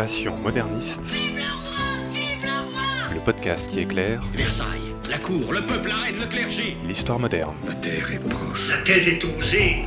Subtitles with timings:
[0.00, 1.12] Passion moderniste.
[3.12, 6.74] Le podcast qui éclaire Versailles, la cour, le peuple, la reine, le clergé.
[6.88, 7.54] l'histoire moderne.
[7.66, 8.70] La terre est proche.
[8.70, 9.84] La thèse est osée.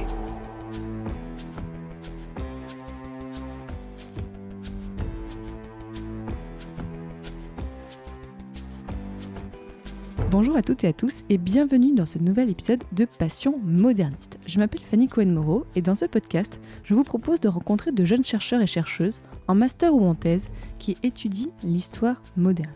[10.29, 14.37] Bonjour à toutes et à tous et bienvenue dans ce nouvel épisode de Passion moderniste.
[14.45, 18.23] Je m'appelle Fanny Cohen-Moreau et dans ce podcast, je vous propose de rencontrer de jeunes
[18.23, 20.47] chercheurs et chercheuses en master ou en thèse
[20.79, 22.73] qui étudient l'histoire moderne.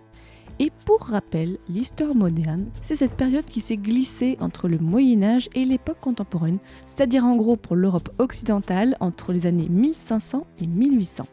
[0.60, 5.50] Et pour rappel, l'histoire moderne, c'est cette période qui s'est glissée entre le Moyen Âge
[5.54, 6.58] et l'époque contemporaine,
[6.88, 11.26] c'est-à-dire en gros pour l'Europe occidentale entre les années 1500 et 1800.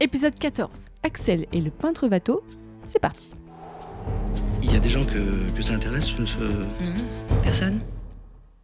[0.00, 0.70] Épisode 14,
[1.04, 2.42] Axel et le peintre Watteau,
[2.86, 3.32] c'est parti.
[4.64, 7.80] Il y a des gens que, que ça intéresse ce- Non, personne?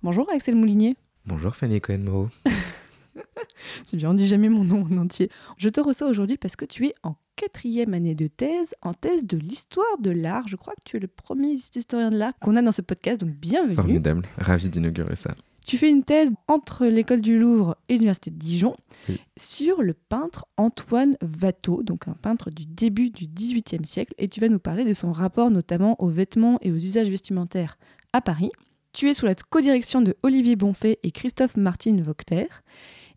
[0.02, 0.94] Bonjour Axel Moulinier.
[1.24, 2.28] Bonjour Fanny Cohen-Moreau.
[3.84, 5.30] C'est bien, on dit jamais mon nom en entier.
[5.56, 9.24] Je te reçois aujourd'hui parce que tu es en quatrième année de thèse, en thèse
[9.24, 10.46] de l'histoire de l'art.
[10.48, 13.20] Je crois que tu es le premier historien de l'art qu'on a dans ce podcast,
[13.20, 13.74] donc bienvenue.
[13.74, 15.34] Formidable, ravi d'inaugurer ça.
[15.66, 18.76] Tu fais une thèse entre l'école du Louvre et l'université de Dijon
[19.08, 19.18] Oui.
[19.38, 24.40] sur le peintre Antoine Watteau, donc un peintre du début du XVIIIe siècle, et tu
[24.40, 27.78] vas nous parler de son rapport notamment aux vêtements et aux usages vestimentaires
[28.12, 28.50] à Paris.
[28.94, 32.46] Tu es sous la codirection de Olivier Bonfait et Christophe Martin Vocter.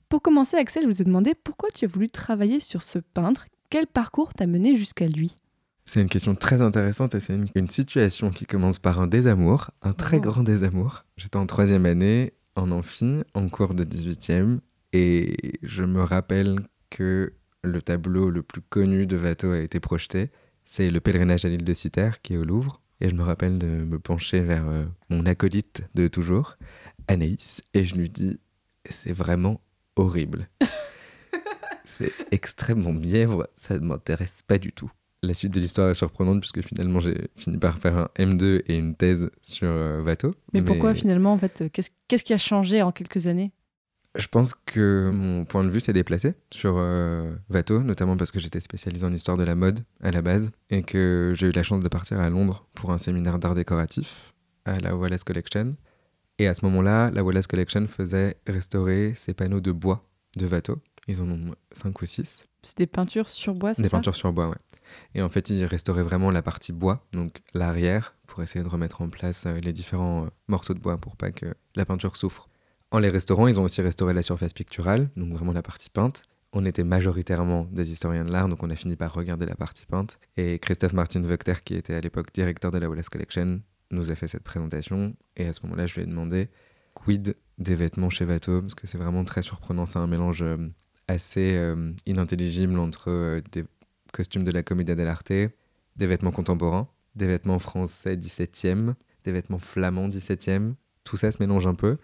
[0.10, 3.46] Pour commencer, Axel, je voulais te demander pourquoi tu as voulu travailler sur ce peintre
[3.70, 5.38] Quel parcours t'a mené jusqu'à lui?
[5.86, 9.70] C'est une question très intéressante et c'est une, une situation qui commence par un désamour,
[9.84, 10.22] un très Oh.
[10.22, 11.06] grand désamour.
[11.16, 14.60] J'étais en troisième année, en amphi, en cours de 18e,
[14.94, 17.34] et je me rappelle que
[17.64, 20.32] le tableau le plus connu de Watteau a été projeté.
[20.66, 22.82] C'est le pèlerinage à l'île de Citer, qui est au Louvre.
[23.00, 26.58] Et je me rappelle de me pencher vers euh, mon acolyte de toujours,
[27.08, 28.40] Anaïs, et je lui dis
[28.90, 29.62] C'est vraiment
[29.96, 30.50] horrible.
[31.84, 34.92] c'est extrêmement mièvre, ça ne m'intéresse pas du tout.
[35.24, 38.78] La suite de l'histoire est surprenante puisque finalement j'ai fini par faire un M2 et
[38.78, 40.34] une thèse sur euh, Watteau.
[40.54, 43.52] Mais, pourquoi finalement, en fait, euh, qu'est-ce qu'est-ce qui a changé en quelques années?
[44.16, 48.40] Je pense que mon point de vue s'est déplacé sur euh, Watteau, notamment parce que
[48.40, 51.62] j'étais spécialisé en histoire de la mode à la base et que j'ai eu la
[51.64, 54.34] chance de partir à Londres pour un séminaire d'art décoratif
[54.66, 55.76] à la Wallace Collection.
[56.40, 60.04] Et à ce moment-là, la Wallace Collection faisait restaurer ces panneaux de bois
[60.36, 60.80] de Watteau.
[61.08, 62.44] Ils en ont 5 ou 6.
[62.64, 63.98] C'est des peintures sur bois, c'est Des ça?
[63.98, 64.58] peintures sur bois, ouais.
[65.14, 69.02] Et en fait, ils restauraient vraiment la partie bois, donc l'arrière, pour essayer de remettre
[69.02, 72.50] en place euh, les différents euh, morceaux de bois pour pas que la peinture souffre.
[72.92, 76.22] En les restaurant, ils ont aussi restauré la surface picturale, donc vraiment la partie peinte.
[76.54, 79.86] On était majoritairement des historiens de l'art, donc on a fini par regarder la partie
[79.86, 80.18] peinte.
[80.38, 83.62] Et Christophe Martin Veuchter, qui était à l'époque directeur de la Wallace Collection,
[83.92, 85.16] nous a fait cette présentation.
[85.36, 86.50] Et à ce moment-là, je lui ai demandé
[86.94, 89.86] quid des vêtements chez Watteau, parce que c'est vraiment très surprenant.
[89.86, 90.58] C'est un mélange euh,
[91.10, 93.66] assez euh, inintelligible entre euh, des
[94.14, 98.94] costumes de la Commedia dell'arte, des vêtements contemporains, des vêtements français 17e,
[99.26, 100.76] des vêtements flamands 17e.
[101.04, 101.98] Tout ça se mélange un peu.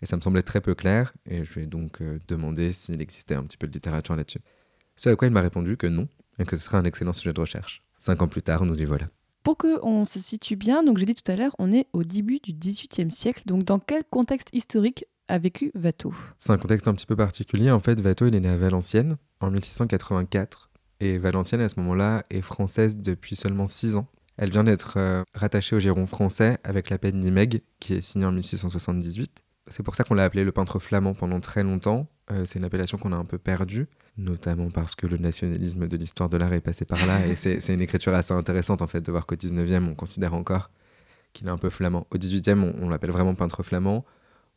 [0.00, 1.14] Et ça me semblait très peu clair.
[1.26, 4.40] Et je lui ai donc euh, demandé s'il existait un petit peu de littérature là-dessus.
[4.96, 7.32] Ce à quoi il m'a répondu que non, et que ce serait un excellent sujet
[7.32, 7.82] de recherche.
[7.98, 9.08] Cinq ans plus tard, nous y voilà.
[9.42, 12.38] Pour qu'on se situe bien, donc j'ai dit tout à l'heure, on est au début
[12.38, 13.42] du XVIIIe siècle.
[13.46, 16.14] Donc dans quel contexte historique a vécu Watteau?
[16.38, 17.70] C'est un contexte un petit peu particulier.
[17.70, 20.70] En fait, Watteau, il est né à Valenciennes en 1684.
[21.00, 24.06] Et Valenciennes, à ce moment-là, est française depuis seulement 6 ans.
[24.36, 28.24] Elle vient d'être euh, rattachée au giron français avec la peine d'Imeg, qui est signée
[28.24, 29.43] en 1678.
[29.66, 32.06] C'est pour ça qu'on l'a appelé le peintre flamand pendant très longtemps.
[32.30, 33.86] Euh, c'est une appellation qu'on a un peu perdue,
[34.18, 37.26] notamment parce que le nationalisme de l'histoire de l'art est passé par là.
[37.26, 40.70] et c'est une écriture assez intéressante, en fait, de voir qu'au 19e, on considère encore
[41.32, 42.06] qu'il est un peu flamand.
[42.10, 44.04] Au 18e, on, on l'appelle vraiment peintre flamand.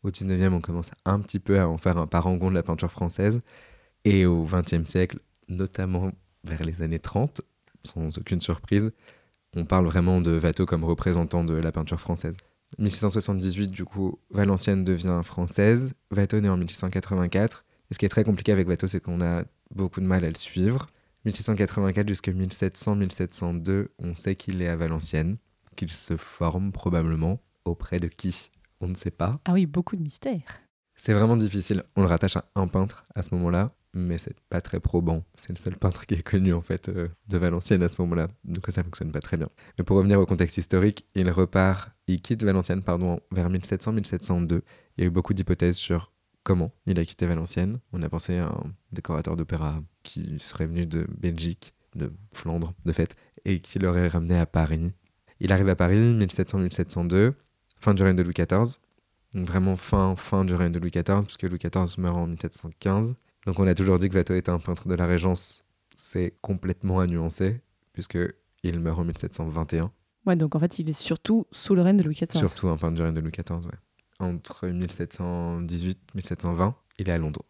[0.03, 2.91] Au 19e, on commence un petit peu à en faire un parangon de la peinture
[2.91, 3.39] française.
[4.05, 6.11] Et au 20e siècle, notamment
[6.43, 7.41] vers les années 30,
[7.83, 8.91] sans aucune surprise,
[9.55, 12.35] on parle vraiment de Watteau comme représentant de la peinture française.
[12.79, 15.93] 1678, du coup, Valenciennes devient française.
[16.15, 17.65] Watteau naît en 1684.
[17.89, 20.29] Et ce qui est très compliqué avec Watteau, c'est qu'on a beaucoup de mal à
[20.29, 20.87] le suivre.
[21.25, 25.37] 1684 jusqu'à 1700-1702, on sait qu'il est à Valenciennes,
[25.75, 28.51] qu'il se forme probablement auprès de qui?
[28.79, 29.39] On ne sait pas.
[29.45, 30.61] Ah oui, beaucoup de mystères.
[30.95, 31.83] C'est vraiment difficile.
[31.95, 35.23] On le rattache à un peintre à ce moment-là, mais c'est pas très probant.
[35.35, 38.27] C'est le seul peintre qui est connu en fait euh, de Valenciennes à ce moment-là,
[38.43, 39.49] donc ça fonctionne pas très bien.
[39.77, 42.81] Mais pour revenir au contexte historique, il repart, il quitte Valenciennes
[43.31, 44.61] vers 1700-1702.
[44.97, 46.11] Il y a eu beaucoup d'hypothèses sur
[46.43, 47.79] comment il a quitté Valenciennes.
[47.93, 52.91] On a pensé à un décorateur d'opéra qui serait venu de Belgique, de Flandre de
[52.91, 53.15] fait,
[53.45, 54.91] et qui l'aurait ramené à Paris.
[55.39, 57.33] Il arrive à Paris 1700-1702,
[57.79, 58.77] fin du règne de Louis XIV.
[59.33, 63.15] Donc vraiment fin, fin du règne de Louis XIV, puisque Louis XIV meurt en 1715.
[63.45, 65.67] Donc on a toujours dit que Watteau était un peintre de la Régence
[65.97, 67.59] c'est complètement à nuancer,
[67.91, 68.19] puisque
[68.63, 69.91] il meurt en 1721.
[70.27, 72.37] Ouais, donc en fait, il est surtout sous le règne de Louis XIV.
[72.37, 73.71] Surtout un peintre du règne de Louis XIV, ouais.
[74.19, 77.43] Entre 1718 et 1720, il est à Londres.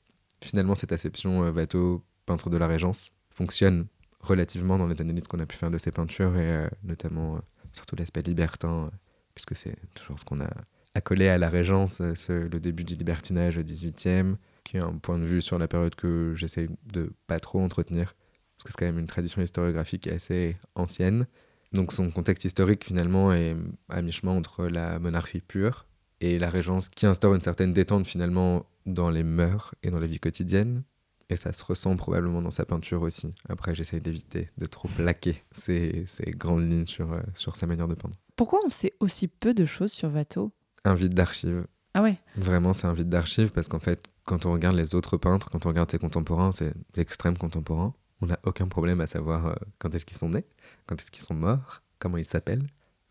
[0.44, 3.88] Finalement, cette acception euh, Watteau, peintre de la Régence, fonctionne
[4.19, 7.39] relativement dans les analyses qu'on a pu faire de ses peintures, et euh, notamment euh,
[7.74, 8.89] surtout l'aspect libertin, euh,
[9.33, 10.50] puisque c'est toujours ce qu'on a
[10.95, 14.97] accolé à la Régence, euh, ce- le début du libertinage au XVIIIe, qui est un
[14.97, 18.15] point de vue sur la période que j'essaie de pas trop entretenir,
[18.57, 21.27] parce que c'est quand même une tradition historiographique assez ancienne.
[21.73, 23.55] Donc son contexte historique finalement est
[23.89, 25.85] à mi-chemin entre la monarchie pure
[26.21, 30.07] et la Régence qui instaure une certaine détente finalement dans les mœurs et dans la
[30.07, 30.83] vie quotidienne.
[31.29, 33.33] Et ça se ressent probablement dans sa peinture aussi.
[33.49, 37.89] Après, j'essaie d'éviter de trop plaquer ces, ces grandes lignes sur, euh, sur sa manière
[37.89, 38.15] de peindre.
[38.37, 40.53] Pourquoi on sait aussi peu de choses sur Watteau?
[40.85, 41.67] Un vide d'archives.
[41.93, 45.17] Ah ouais Vraiment, c'est un vide d'archives parce qu'en fait, quand on regarde les autres
[45.17, 49.47] peintres, quand on regarde ses contemporains, c'est extrêmes contemporains, on n'a aucun problème à savoir
[49.47, 50.45] euh, quand est-ce qu'ils sont nés,
[50.85, 52.65] quand est-ce qu'ils sont morts, comment ils s'appellent.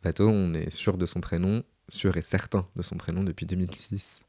[0.05, 4.21] Watteau, on est sûr de son prénom, sûr et certain de son prénom depuis 2006.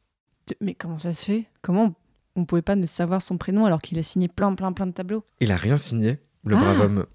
[0.46, 1.46] Tu- Mais comment ça se fait?
[1.62, 1.94] Comment
[2.36, 4.92] on pouvait pas ne savoir son prénom alors qu'il a signé plein, plein, plein de
[4.92, 5.24] tableaux?
[5.40, 7.06] Il a rien signé, le Ah brave homme.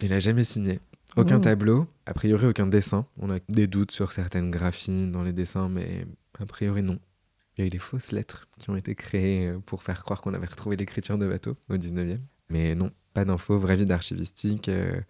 [0.00, 0.80] Il a jamais signé.
[1.16, 1.40] Aucun Oh.
[1.40, 3.06] tableau, a priori aucun dessin.
[3.18, 6.06] On a des doutes sur certaines graphies dans les dessins, mais
[6.38, 6.98] a priori non.
[7.56, 10.22] Il y a eu des fausses lettres qui ont été créées euh, pour faire croire
[10.22, 12.18] qu'on avait retrouvé l'écriture de Watteau au 19e.
[12.48, 14.68] Mais non, pas d'infos, vraie vie d'archivistique.
[14.68, 15.00] euh,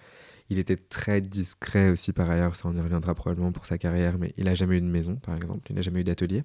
[0.51, 4.19] il était très discret aussi par ailleurs, ça on y reviendra probablement pour sa carrière,
[4.19, 6.43] mais il a jamais eu de maison par exemple, il n'a jamais eu d'atelier.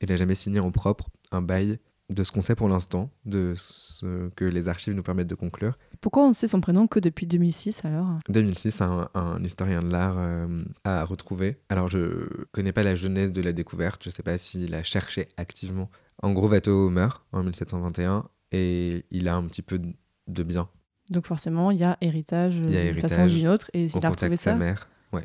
[0.00, 1.78] Il n'a jamais signé en propre un bail
[2.08, 5.74] de ce qu'on sait pour l'instant, de ce que les archives nous permettent de conclure.
[6.00, 8.18] Pourquoi on sait son prénom que depuis 2006 alors?
[8.28, 11.58] 2006, un, un historien de l'art euh, a retrouvé.
[11.68, 15.28] Alors, je connais pas la genèse de la découverte, je sais pas s'il a cherché
[15.36, 15.90] activement.
[16.22, 19.78] En gros, Watteau meurt en 1721 et il a un petit peu
[20.28, 20.68] de bien
[21.10, 24.10] Donc forcément, il y a héritage euh, d'une façon ou d'une autre et il a
[24.10, 24.88] retrouvé sa mère.
[25.12, 25.24] Ouais.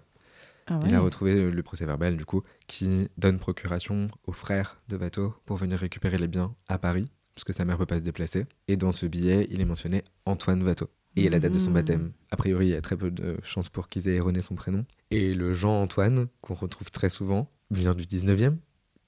[0.68, 4.96] Ah Il a retrouvé le procès verbal, du coup, qui donne procuration aux frères de
[4.98, 8.04] Watteau pour venir récupérer les biens à Paris, parce que sa mère peut pas se
[8.06, 8.46] déplacer.
[8.68, 10.90] Et dans ce billet, il est mentionné Antoine Watteau.
[11.16, 11.74] Et il y a la date de son Mhm.
[11.76, 12.12] baptême.
[12.32, 14.84] A priori, il y a très peu de chances pour qu'ils aient erroné son prénom.
[15.12, 18.58] Et le Jean-Antoine, qu'on retrouve très souvent, vient du 19e,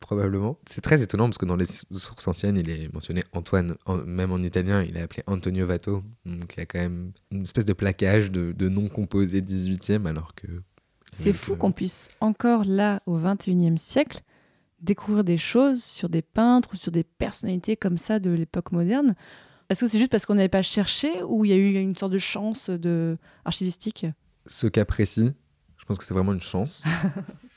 [0.05, 0.59] probablement.
[0.67, 3.75] C'est très étonnant parce que dans les sources anciennes, il est mentionné Antoine.
[3.87, 6.03] En- même en italien, il est appelé Antonio Watteau.
[6.27, 10.05] Donc il y a quand même une espèce de plaquage de, de noms composés 18e,
[10.05, 10.45] alors que.
[11.11, 14.21] C'est fou qu'on puisse encore là, au 21e siècle,
[14.79, 19.15] découvrir des choses sur des peintres ou sur des personnalités comme ça de l'époque moderne.
[19.69, 21.95] Est-ce que c'est juste parce qu'on n'avait pas cherché ou il y a eu une
[21.95, 24.05] sorte de chance de archivistique?
[24.45, 25.31] Ce cas précis,
[25.77, 26.83] je pense que c'est vraiment une chance.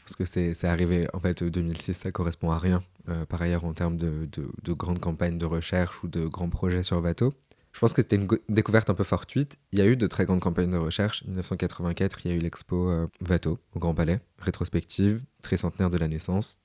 [0.09, 2.83] parce que c'est arrivé, en fait, 2006, ça correspond à rien.
[3.11, 6.49] euh, par ailleurs, en termes de, de, de grandes campagnes de recherche ou de grands
[6.49, 7.35] projets sur Watteau.
[7.73, 9.59] Je pense que c'était une découverte un peu fortuite.
[9.73, 11.23] Il y a eu de très grandes campagnes de recherche.
[11.25, 15.99] En 1984, il y a eu l'expo euh, Watteau au Grand Palais, rétrospective, tricentenaire de
[15.99, 16.59] la naissance,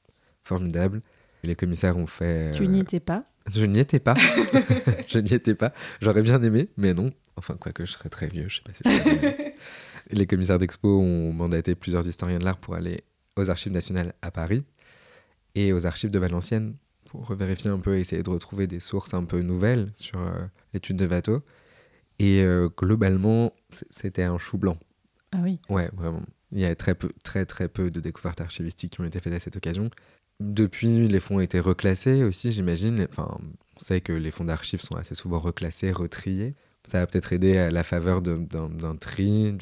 [0.45, 1.01] formidable.
[1.43, 2.53] Les commissaires ont fait.
[2.55, 3.25] Tu euh, n'y étais pas?
[3.51, 4.15] Je n'y étais pas.
[5.07, 5.73] je n'y étais pas.
[5.99, 7.11] J'aurais bien aimé, mais non.
[7.35, 9.51] Enfin, quoique je serais très vieux, je sais pas si je.
[10.15, 13.03] Les commissaires d'expo ont mandaté plusieurs historiens de l'art pour aller
[13.35, 14.63] aux archives nationales à Paris
[15.55, 16.75] et aux archives de Valenciennes
[17.05, 20.33] pour vérifier un peu, essayer de retrouver des sources un peu nouvelles sur euh,
[20.73, 21.43] l'étude de Watteau.
[22.19, 23.53] Et euh, globalement,
[23.89, 24.77] c'était un chou blanc.
[25.31, 25.59] Ah oui.
[25.69, 26.23] Ouais, vraiment.
[26.51, 29.33] Il y a très peu, très très peu de découvertes archivistiques qui ont été faites
[29.33, 29.89] à cette occasion.
[30.39, 33.07] Depuis, les fonds ont été reclassés aussi, j'imagine.
[33.09, 36.55] Enfin, on sait que les fonds d'archives sont assez souvent reclassés, retriés.
[36.83, 39.55] Ça a peut-être aidé à la faveur d'un tri,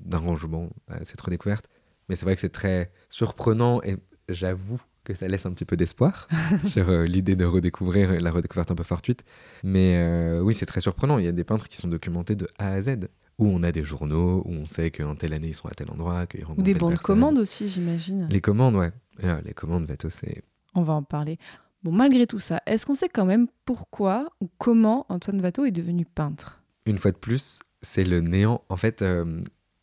[0.00, 1.68] d'un rangement à cette redécouverte.
[2.12, 3.96] Mais c'est vrai que c'est très surprenant et
[4.28, 6.28] j'avoue que ça laisse un petit peu d'espoir
[6.60, 9.24] sur euh, l'idée de redécouvrir la redécouverte un peu fortuite.
[9.64, 11.16] Mais euh, oui, c'est très surprenant.
[11.16, 13.72] Il y a des peintres qui sont documentés de A à Z où on a
[13.72, 16.48] des journaux, où on sait qu'en telle année ils sont à tel endroit, qu'ils Ou
[16.48, 17.16] rencontrent des telle bons de personne.
[17.16, 18.28] commande aussi, j'imagine.
[18.30, 18.92] Les commandes, ouais.
[19.24, 20.42] Euh, les commandes, Vato, c'est.
[20.74, 21.38] On va en parler.
[21.82, 25.70] Bon, malgré tout ça, est-ce qu'on sait quand même pourquoi ou comment Antoine Watteau est
[25.72, 26.62] devenu peintre?
[26.84, 28.60] Une fois de plus, c'est le néant.
[28.68, 29.40] En fait, euh,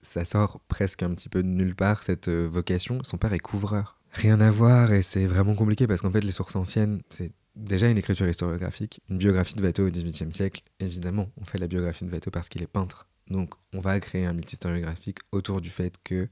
[0.10, 3.00] ça sort presque un petit peu de nulle part, cette euh, vocation.
[3.04, 4.00] Son père est couvreur.
[4.12, 7.88] Rien à voir, et c'est vraiment compliqué parce qu'en fait, les sources anciennes, c'est déjà
[7.89, 9.01] une écriture historiographique.
[9.10, 12.50] Une biographie de Watteau au XVIIIe siècle, évidemment, on fait la biographie de Watteau parce
[12.50, 13.08] qu'il est peintre.
[13.30, 16.28] Donc, on va créer un mythe historiographique autour du fait que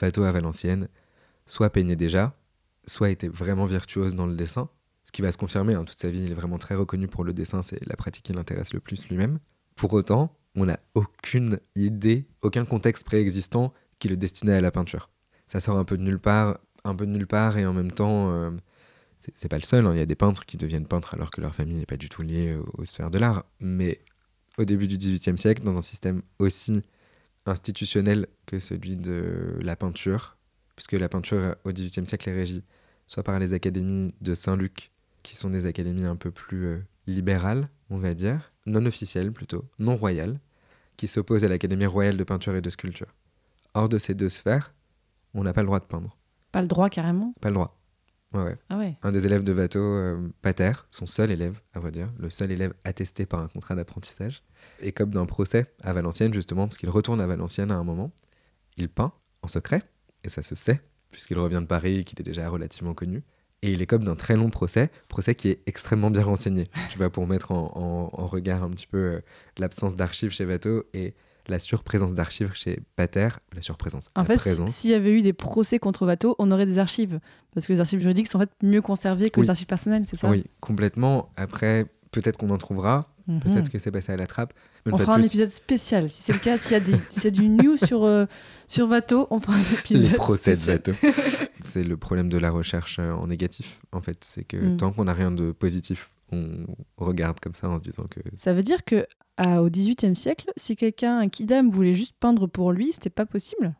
[0.00, 0.88] Watteau à Valenciennes
[1.46, 2.36] soit peignait déjà,
[2.86, 4.68] soit était vraiment virtuose dans le dessin,
[5.06, 5.74] ce qui va se confirmer.
[5.74, 8.24] hein, toute sa vie, il est vraiment très reconnu pour le dessin, c'est la pratique
[8.24, 9.38] qui l'intéresse le plus lui-même.
[9.74, 15.10] Pour autant, on n'a aucune idée, aucun contexte préexistant qui le destinait à la peinture.
[15.46, 17.92] Ça sort un peu de nulle part, un peu de nulle part, et en même
[17.92, 18.50] temps, euh,
[19.16, 19.86] c'est pas le seul.
[19.86, 21.96] hein, Il y a des peintres qui deviennent peintres alors que leur famille n'est pas
[21.96, 23.44] du tout liée aux, sphères de l'art.
[23.60, 24.00] Mais
[24.58, 26.82] au début du XVIIIe siècle dans un système aussi
[27.46, 30.36] institutionnel que celui de la peinture,
[30.76, 32.64] puisque la peinture au XVIIIe siècle est régie
[33.06, 34.91] soit par les académies de Saint-Luc,
[35.22, 39.64] qui sont des académies un peu plus euh, libérales, on va dire, non officielles plutôt,
[39.78, 40.38] non royales,
[40.96, 43.14] qui s'opposent à l'Académie royale de peinture et de sculpture.
[43.74, 44.74] Hors de ces deux sphères,
[45.34, 46.16] on n'a pas le droit de peindre.
[46.52, 47.34] Pas le droit carrément?
[47.40, 47.78] Pas le droit.
[48.34, 48.56] Ouais, ouais.
[48.70, 48.96] Ah ouais.
[49.02, 52.50] Un des élèves de Watteau, euh, Pater, son seul élève, à vrai dire, le seul
[52.50, 54.42] élève attesté par un contrat d'apprentissage,
[54.80, 58.10] écope d'un procès à Valenciennes, justement, parce qu'il retourne à Valenciennes à un moment.
[58.76, 59.12] Il peint
[59.42, 59.82] en secret,
[60.24, 63.22] et ça se sait, puisqu'il revient de Paris, qu'il est déjà relativement connu.
[63.62, 66.68] Et il écope d'un très long procès, procès qui est extrêmement bien renseigné.
[66.90, 69.20] Tu vois, pour mettre en, en- en regard un petit peu euh,
[69.58, 71.14] l'absence d'archives chez Watteau et
[71.48, 75.32] la surprésence d'archives chez Pater, la surprésence, En la fait, s'il y avait eu des
[75.32, 77.18] procès contre Watteau, on aurait des archives.
[77.54, 79.46] Parce que les archives juridiques sont en fait mieux conservées que Oui.
[79.46, 80.28] les archives personnelles, c'est ça?
[80.28, 81.30] Oui, complètement.
[81.36, 83.40] Après, peut-être qu'on en trouvera, Mhm.
[83.40, 84.52] peut-être que c'est passé à la trappe.
[84.90, 86.08] On fera un plus, épisode spécial.
[86.10, 88.26] Si c'est le cas, s'il y, a y du news sur, euh,
[88.66, 90.92] sur Watteau, on fera un épisode les procès de bateau.
[91.68, 94.24] c'est le problème de la recherche euh, en négatif, en fait.
[94.24, 94.76] C'est que Mm.
[94.76, 96.64] tant qu'on n'a rien de positif, on
[96.96, 98.20] regarde comme ça en se disant que.
[98.36, 102.46] Ça veut dire que à- au XVIIIe siècle, si quelqu'un, un kidam, voulait juste peindre
[102.46, 103.74] pour lui, c'était pas possible?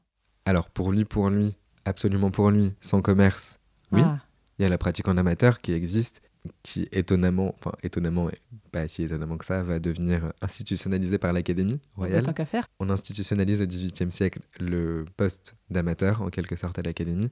[0.44, 3.58] Alors, pour lui, pour lui, absolument pour lui, sans commerce,
[3.92, 4.02] oui.
[4.04, 4.18] Ah,
[4.58, 6.20] Il y a la pratique en amateur qui existe,
[6.62, 8.30] qui étonnamment, enfin étonnamment,
[8.70, 12.22] pas si étonnamment que ça, va devenir institutionnalisée par l'Académie bah, royale.
[12.22, 12.66] tant qu'à faire.
[12.80, 17.30] On institutionnalise au XVIIIe siècle le poste d'amateur, en quelque sorte, à l'Académie,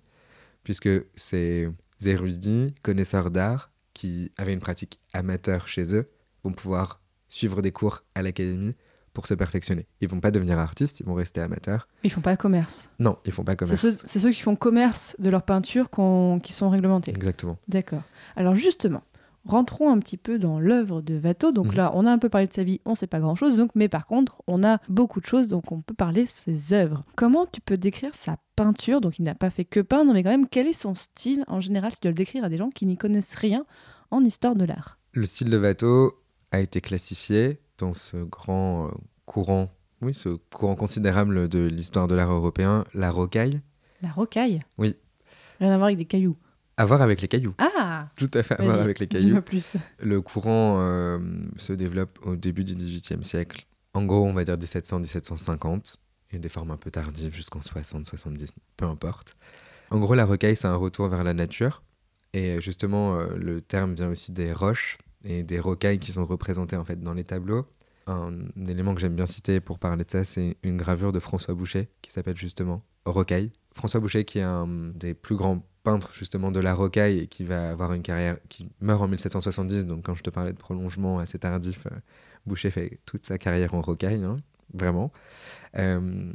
[0.63, 1.71] puisque ces
[2.05, 6.09] érudits, connaisseurs d'art, qui avaient une pratique amateur chez eux,
[6.45, 8.75] vont pouvoir suivre des cours à l'Académie
[9.13, 9.87] pour se perfectionner.
[10.01, 11.89] Ils vont pas devenir artistes, ils vont rester amateurs.
[12.05, 12.89] Ils font pas commerce.
[12.99, 13.81] Non, ils font pas commerce.
[13.81, 17.11] ceux, c'est ceux qui font commerce de leur peinture qui sont réglementés.
[17.11, 17.59] Exactement.
[17.69, 18.03] D'accord.
[18.37, 19.03] Alors justement,
[19.45, 21.51] rentrons un petit peu dans l'œuvre de Watteau.
[21.51, 21.75] Donc Mhm.
[21.77, 23.57] là, on a un peu parlé de sa vie, on sait pas grand-chose.
[23.57, 26.73] Donc, mais par contre, on a beaucoup de choses, donc on peut parler de ses
[26.73, 27.05] œuvres.
[27.17, 29.01] Comment tu peux décrire sa peinture?
[29.01, 31.45] Donc il n'a pas fait que peindre, mais quand même, quel est son style?
[31.49, 33.65] En général Si tu dois le décrire à des gens qui n'y connaissent rien
[34.11, 34.99] en histoire de l'art.
[35.15, 36.15] Le style de Watteau
[36.53, 38.91] a été classifié dans ce grand euh,
[39.25, 39.71] courant,
[40.03, 43.61] oui, ce courant considérable de l'histoire de l'art européen, la rocaille.
[44.03, 44.63] La rocaille?
[44.79, 44.97] Oui.
[45.59, 46.37] Rien à voir avec des cailloux.
[46.77, 47.55] À voir avec les cailloux.
[47.59, 49.43] Ah Tout à fait à voir avec les cailloux.
[49.43, 49.77] plus.
[49.99, 51.19] Le courant euh,
[51.57, 53.67] se développe au début du XVIIIe siècle.
[53.93, 55.97] En gros, on va dire 1700-1750.
[56.31, 59.37] Il y a des formes un peu tardives jusqu'en 60-70, peu importe.
[59.91, 61.83] En gros, la rocaille, c'est un retour vers la nature.
[62.33, 66.77] Et justement, euh, le terme vient aussi des roches et des rocailles qui sont représentées
[66.77, 67.67] en fait dans les tableaux.
[68.07, 68.33] Un,
[68.69, 71.89] élément que j'aime bien citer pour parler de ça, c'est une gravure de François Boucher
[72.03, 73.53] qui s'appelle justement Rocaille.
[73.73, 77.45] François Boucher, qui est un des plus grands peintres justement de la rocaille et qui
[77.45, 79.87] va avoir une carrière qui meurt en 1770.
[79.87, 81.97] Donc, quand je te parlais de prolongement assez tardif, euh,
[82.47, 84.39] Boucher fait toute sa carrière en rocaille, hein,
[84.75, 85.13] vraiment.
[85.77, 86.33] Euh,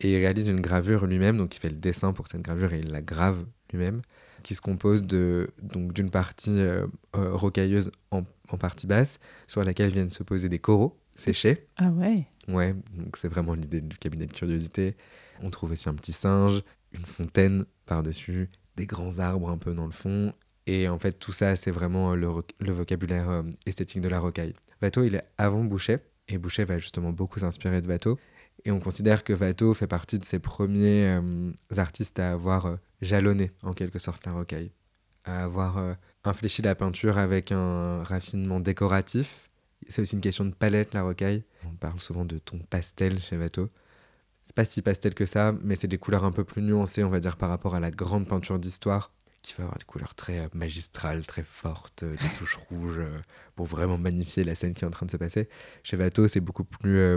[0.00, 2.80] et il réalise une gravure lui-même, donc il fait le dessin pour cette gravure et
[2.80, 4.02] il la grave lui-même,
[4.42, 9.64] qui se compose de donc d'une partie euh, euh, rocailleuse en, en partie basse, sur
[9.64, 11.66] laquelle viennent se poser des coraux séchés.
[11.76, 14.96] Ah ouais Ouais, donc c'est vraiment l'idée du cabinet de curiosité.
[15.42, 19.86] On trouve aussi un petit singe, une fontaine par-dessus, des grands arbres un peu dans
[19.86, 20.32] le fond.
[20.66, 24.20] Et en fait, tout ça, c'est vraiment le, ro- le vocabulaire euh, esthétique de la
[24.20, 24.54] rocaille.
[24.82, 28.18] Watteau, il est avant Boucher, et Boucher va justement beaucoup s'inspirer de Watteau.
[28.66, 32.76] Et on considère que Watteau fait partie de ces premiers euh, artistes à avoir euh,
[33.00, 34.72] jalonné, en quelque sorte, la rocaille.
[35.24, 35.94] À avoir euh,
[36.24, 39.48] infléchi la peinture avec un raffinement décoratif.
[39.88, 41.44] C'est aussi une question de palette, la rocaille.
[41.64, 43.70] On parle souvent de ton pastel chez Watteau.
[44.42, 47.10] C'est pas si pastel que ça, mais c'est des couleurs un peu plus nuancées, on
[47.10, 50.48] va dire, par rapport à la grande peinture d'histoire, qui va avoir des couleurs très
[50.54, 53.00] magistrales, très fortes, des touches rouges,
[53.54, 55.48] pour vraiment magnifier la scène qui est en train de se passer.
[55.84, 57.16] Chez Watteau, c'est beaucoup plus...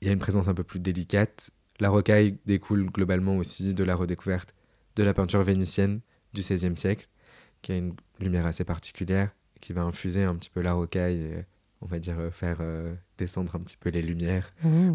[0.00, 1.50] Il y a une présence un peu plus délicate.
[1.80, 4.54] La rocaille découle globalement aussi de la redécouverte
[4.96, 6.00] de la peinture vénitienne
[6.32, 7.08] du XVIe siècle,
[7.62, 11.44] qui a une lumière assez particulière, qui va infuser un petit peu la rocaille et,
[11.82, 14.52] on va dire, faire euh, descendre un petit peu les lumières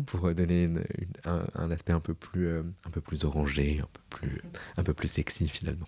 [0.08, 3.26] pour euh, donner une- une- un, un aspect un peu plus euh, un peu plus
[3.26, 4.42] orangé, un peu plus
[4.78, 5.88] un peu plus sexy finalement.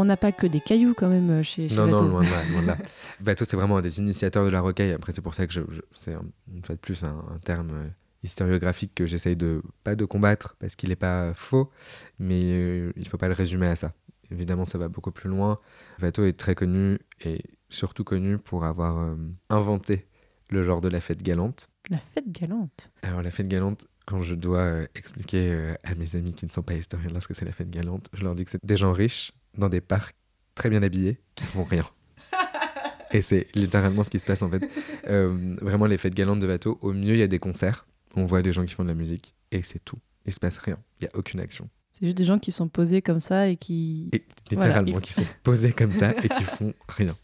[0.00, 2.08] On n'a pas que des cailloux quand même euh, chez, chez Non, non, Watteau.
[2.08, 2.42] loin de là.
[2.52, 2.76] loin de là.
[3.26, 4.92] Watteau, c'est vraiment un des initiateurs de la rocaille.
[4.92, 6.24] Après, c'est pour ça que je, je- c'est un-
[6.54, 7.88] une fois de plus un, un terme euh,
[8.22, 11.70] historiographique que j'essaye de pas de combattre parce qu'il n'est pas faux,
[12.18, 13.92] mais euh, il faut pas le résumer à ça.
[14.30, 15.58] Évidemment, ça va beaucoup plus loin.
[16.02, 19.14] Watteau est très connu et surtout connu pour avoir euh,
[19.50, 20.06] inventé
[20.50, 21.70] le genre de la fête galante.
[21.90, 22.90] La fête galante.
[23.02, 26.50] Alors la fête galante, quand je dois euh, expliquer euh, à mes amis qui ne
[26.50, 28.64] sont pas historiens de ce que c'est la fête galante, je leur dis que c'est
[28.64, 30.16] des gens riches dans des parcs
[30.54, 31.84] très bien habillés qui font rien.
[33.12, 34.68] Et c'est littéralement ce qui se passe en fait.
[35.08, 38.26] Euh, vraiment les fêtes galantes de Watteau, au mieux il y a des concerts, on
[38.26, 39.96] voit des gens qui font de la musique et c'est tout.
[40.26, 41.66] Il se passe rien, il n'y a aucune action.
[41.94, 45.24] C'est juste des gens qui sont posés comme ça et qui, Et littéralement qui sont
[45.44, 47.16] posés comme ça et qui font rien.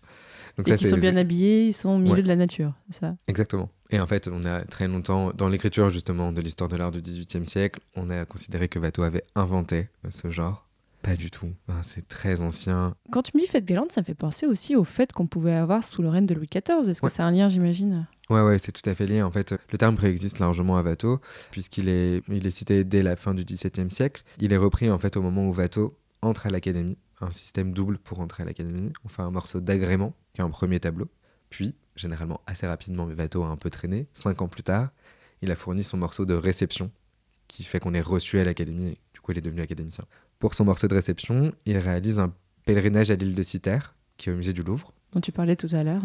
[0.57, 2.23] Donc et qui sont bien habillés, ils sont au milieu Ouais.
[2.23, 2.73] de la nature.
[2.88, 3.16] c'est Ça?
[3.26, 3.71] Exactement.
[3.90, 7.02] Et en fait, on a très longtemps, dans l'écriture justement de l'histoire de l'art du
[7.02, 10.66] XVIIIe siècle, on a considéré que Watteau avait inventé euh, ce genre.
[11.04, 11.50] Pas du tout.
[11.68, 12.96] Hein, c'est très ancien.
[13.12, 15.52] Quand tu me dis fête galante, ça me fait penser aussi aux fêtes qu'on pouvait
[15.52, 16.88] avoir sous le règne de Louis XIV.
[16.88, 18.06] Est-ce que c'est un lien, j'imagine?
[18.30, 19.20] Ouais, ouais, c'est tout à fait lié.
[19.20, 21.20] En fait, le terme préexiste largement à Watteau,
[21.50, 24.25] puisqu'il est, il est cité dès la fin du XVIIe siècle.
[24.40, 26.96] Il est repris en fait au moment où Watteau entre à l'académie.
[27.20, 28.90] Un système double pour entrer à l'académie.
[29.04, 31.08] On fait un morceau d'agrément, qui est un premier tableau.
[31.50, 34.06] Puis, généralement assez rapidement, mais Watteau a un peu traîné.
[34.14, 34.88] Cinq ans plus tard,
[35.42, 36.90] il a fourni son morceau de réception,
[37.46, 38.87] qui fait qu'on est reçu à l'académie.
[38.87, 40.04] et Du coup, il est devenu académicien.
[40.38, 42.33] Pour son morceau de réception, il réalise un
[42.67, 45.69] pèlerinage à l'île de Citerre, qui est au musée du Louvre dont tu parlais tout
[45.73, 46.03] à l'heure.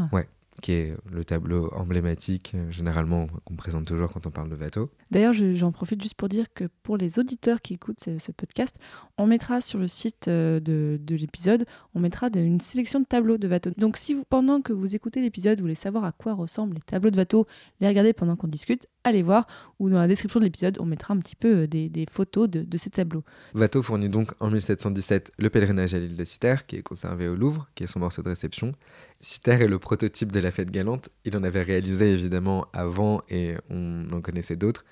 [0.61, 4.91] qui est le tableau emblématique, euh, généralement, qu'on présente toujours quand on parle de Watteau.
[5.09, 8.33] D'ailleurs, je- j'en profite juste pour dire que pour les auditeurs qui écoutent ce, ce
[8.33, 8.75] podcast,
[9.17, 13.37] on mettra sur le site euh, de, de l'épisode, on mettra une sélection de tableaux
[13.37, 13.71] de Watteau.
[13.77, 16.81] Donc si vous, pendant que vous écoutez l'épisode, vous voulez savoir à quoi ressemblent les
[16.81, 17.47] tableaux de Watteau,
[17.79, 19.47] les regarder pendant qu'on discute, allez voir,
[19.79, 22.49] ou dans la description de l'épisode, on mettra un petit peu euh, des, des photos
[22.49, 23.23] de, de ces tableaux.
[23.53, 27.35] Watteau fournit donc en 1717 le pèlerinage à l'île de Citerre, qui est conservé au
[27.35, 28.73] Louvre, qui est son morceau de réception.
[29.19, 31.09] Citerre est le prototype de la fête galante.
[31.25, 34.85] Il en avait réalisé évidemment avant et on en connaissait d'autres.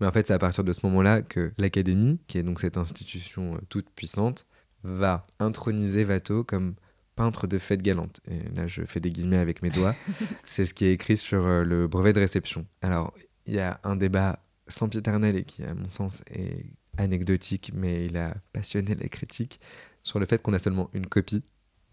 [0.00, 2.76] Mais en fait, c'est à partir de ce moment-là que l'Académie, qui est donc cette
[2.76, 4.46] institution euh, toute puissante,
[4.82, 6.74] va introniser Watteau comme
[7.16, 8.20] peintre de fête galante.
[8.30, 9.94] Et là, je fais des guillemets avec mes doigts.
[10.46, 12.66] c'est ce qui est écrit sur euh, le brevet de réception.
[12.82, 13.14] Alors,
[13.46, 16.66] il y a un débat sempiternel et qui, à mon sens, est
[16.98, 19.60] anecdotique, mais il a passionné les critiques
[20.02, 21.42] sur le fait qu'on a seulement une copie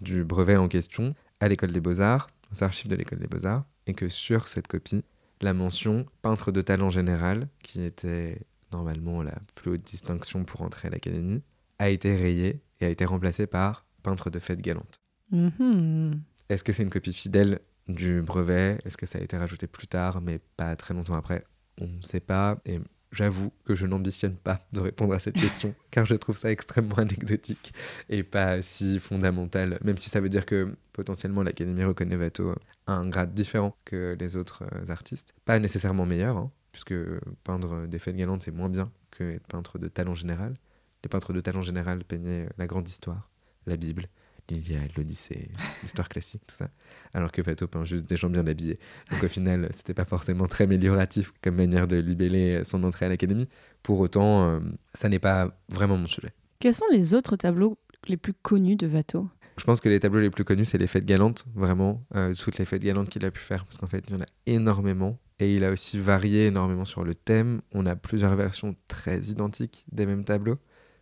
[0.01, 3.93] du brevet en question à l'école des beaux-arts, aux archives de l'école des beaux-arts, et
[3.93, 5.03] que sur cette copie,
[5.41, 8.39] la mention peintre de talent général, qui était
[8.71, 11.41] normalement la plus haute distinction pour entrer à l'académie,
[11.79, 14.99] a été rayée et a été remplacée par peintre de fête galante.
[15.31, 16.21] Mhm.
[16.49, 19.87] Est-ce que c'est une copie fidèle du brevet Est-ce que ça a été rajouté plus
[19.87, 21.43] tard, mais pas très longtemps après
[21.81, 22.57] On ne sait pas.
[22.65, 22.79] Et
[23.11, 26.97] j'avoue que je n'ambitionne pas de répondre à cette question, car je trouve ça extrêmement
[26.97, 27.73] anecdotique
[28.09, 32.55] et pas si fondamental, même si ça veut dire que potentiellement l'Académie reconnaît Watteau
[32.87, 35.33] à un grade différent que les autres euh, artistes.
[35.45, 36.95] Pas nécessairement meilleur, hein, puisque
[37.43, 40.55] peindre des fêtes galantes, c'est moins bien que être peintre de talent général.
[41.03, 43.29] Les peintres de talent général peignaient la grande histoire,
[43.67, 44.07] la Bible,
[44.49, 45.49] l'Iliade, l'Odyssée,
[45.81, 46.69] l'histoire classique, tout ça.
[47.13, 48.79] Alors que Watteau peint juste des gens bien habillés.
[49.11, 53.09] Donc au final, c'était pas forcément très amélioratif comme manière de libeller son entrée à
[53.09, 53.47] l'académie.
[53.81, 54.59] Pour autant, euh,
[54.93, 56.33] ça n'est pas vraiment mon sujet.
[56.59, 57.77] Quels sont les autres tableaux
[58.07, 60.87] les plus connus de Watteau Je pense que les tableaux les plus connus, c'est les
[60.87, 64.03] fêtes galantes, vraiment, euh, toutes les fêtes galantes qu'il a pu faire, parce qu'en fait,
[64.07, 65.19] il y en a énormément.
[65.39, 67.61] Et il a aussi varié énormément sur le thème.
[67.73, 70.57] On a plusieurs versions très identiques des mêmes tableaux.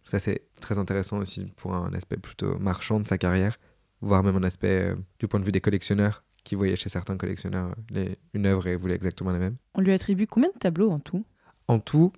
[0.05, 3.57] Ça, c'est très intéressant aussi pour un aspect plutôt marchand de sa carrière,
[4.01, 7.17] voire même un aspect euh, du point de vue des collectionneurs, qui voyaient chez certains
[7.17, 9.57] collectionneurs euh, les- une œuvre et voulaient exactement la même.
[9.75, 11.23] On lui attribue combien de tableaux en tout?
[11.67, 12.11] En tout,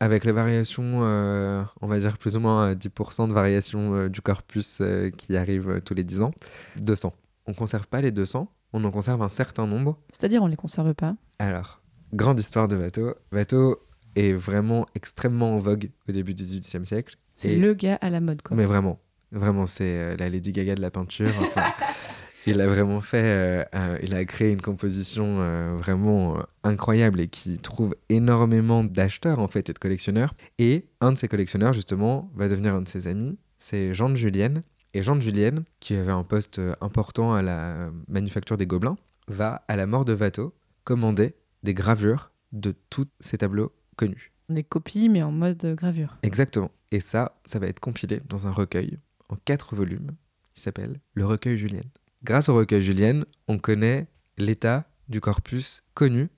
[0.00, 4.08] avec les variations, euh, on va dire plus ou moins euh, 10% de variations euh,
[4.08, 4.82] du corpus
[5.18, 6.32] qui arrivent euh, tous les 10 ans,
[6.76, 7.12] 200.
[7.46, 9.98] On conserve pas les 200, on en conserve un certain nombre.
[10.10, 11.14] C'est-à-dire on les conserve pas?
[11.38, 11.80] Alors,
[12.14, 13.14] grande histoire de Watteau.
[13.30, 13.78] Watteau
[14.16, 17.16] est vraiment extrêmement en vogue au début du XVIIIe siècle.
[17.36, 18.56] C'est le gars à la mode quoi.
[18.56, 18.98] Mais vraiment,
[19.30, 21.32] vraiment, c'est euh, la Lady Gaga de la peinture.
[21.40, 21.64] Enfin,
[22.46, 27.28] il a vraiment fait, euh, il a créé une composition euh, vraiment euh, incroyable et
[27.28, 30.34] qui trouve énormément d'acheteurs en fait et de collectionneurs.
[30.58, 34.16] Et un de ces collectionneurs justement va devenir un de ses amis, c'est Jean de
[34.16, 34.62] Julienne.
[34.94, 38.96] Et Jean de Julienne, qui avait un poste important à la manufacture des Gobelins,
[39.28, 44.32] va à la mort de Watteau commander des gravures de tous ces tableaux connus.
[44.48, 46.16] Des copies mais en mode gravure.
[46.22, 46.70] Exactement.
[46.90, 50.12] Et ça, ça va être compilé dans un recueil en quatre volumes
[50.54, 51.90] qui s'appelle Le recueil Julienne.
[52.22, 54.06] Grâce au recueil Julienne, on connaît
[54.38, 56.28] l'état du corpus connu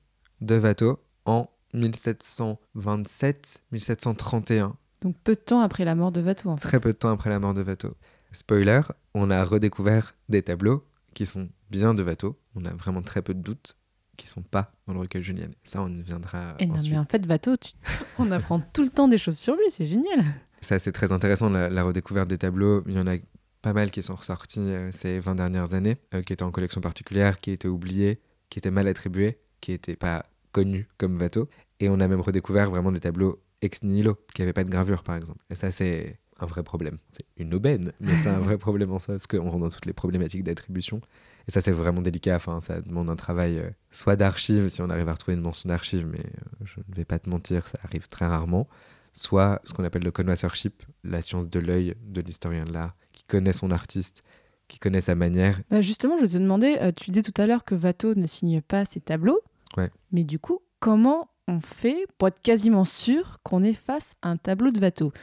[0.41, 6.63] de Watteau en 1727-1731, Donc peu de temps après la mort de Watteau en fait.
[6.63, 7.95] très peu de temps après la mort de Watteau.
[8.33, 8.81] Spoiler,
[9.15, 10.85] on a redécouvert des tableaux
[11.15, 12.39] qui sont bien de Watteau.
[12.55, 13.77] On a vraiment très peu de doutes
[14.19, 15.55] qui sont pas dans le recueil Julienne.
[15.65, 16.93] Ça, on y viendra Et non, ensuite.
[16.93, 17.73] mais en fait, Vato, tu-
[18.19, 20.23] on apprend tout le temps des choses sur lui, c'est génial.
[20.61, 22.83] Ça, c'est très intéressant, la, la redécouverte des tableaux.
[22.87, 23.17] Il y en a
[23.63, 26.81] pas mal qui sont ressortis euh, ces 20 dernières années, euh, qui étaient en collection
[26.81, 31.49] particulière, qui étaient oubliés, qui étaient mal attribués, qui n'étaient pas connus comme Watteau.
[31.81, 35.03] Et on a même redécouvert vraiment des tableaux ex nihilo, qui n'avaient pas de gravure,
[35.03, 35.41] par exemple.
[35.51, 36.99] Et ça, c'est un vrai problème.
[37.11, 39.87] C'est une aubaine, mais c'est un vrai problème en soi, parce qu'on rentre dans toutes
[39.87, 41.01] les problématiques d'attribution.
[41.49, 42.37] Et ça, c'est vraiment délicat.
[42.37, 45.69] Enfin, ça demande un travail euh, soit d'archives, si on arrive à retrouver une mention
[45.69, 48.69] d'archives, mais euh, je ne vais pas te mentir, ça arrive très rarement.
[49.15, 53.25] Soit ce qu'on appelle le connoisseurship, la science de l'œil de l'historien de l'art, qui
[53.25, 54.23] connaît son artiste,
[54.69, 55.61] qui connaît sa manière.
[55.71, 58.61] Bah, justement, je te demandais, euh, tu disais tout à l'heure que Vato ne signe
[58.61, 59.41] pas ses tableaux.
[59.79, 59.91] Ouais.
[60.13, 64.37] Mais du coup, comment on fait pour être quasiment sûr qu'on est face à un
[64.37, 65.15] tableau de Vato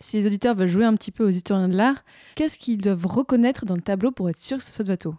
[0.00, 2.04] Si les auditeurs veulent jouer un petit peu aux historiens de l'art,
[2.36, 5.14] qu'est-ce qu'ils doivent reconnaître dans le tableau pour être sûr que ce soit de Vato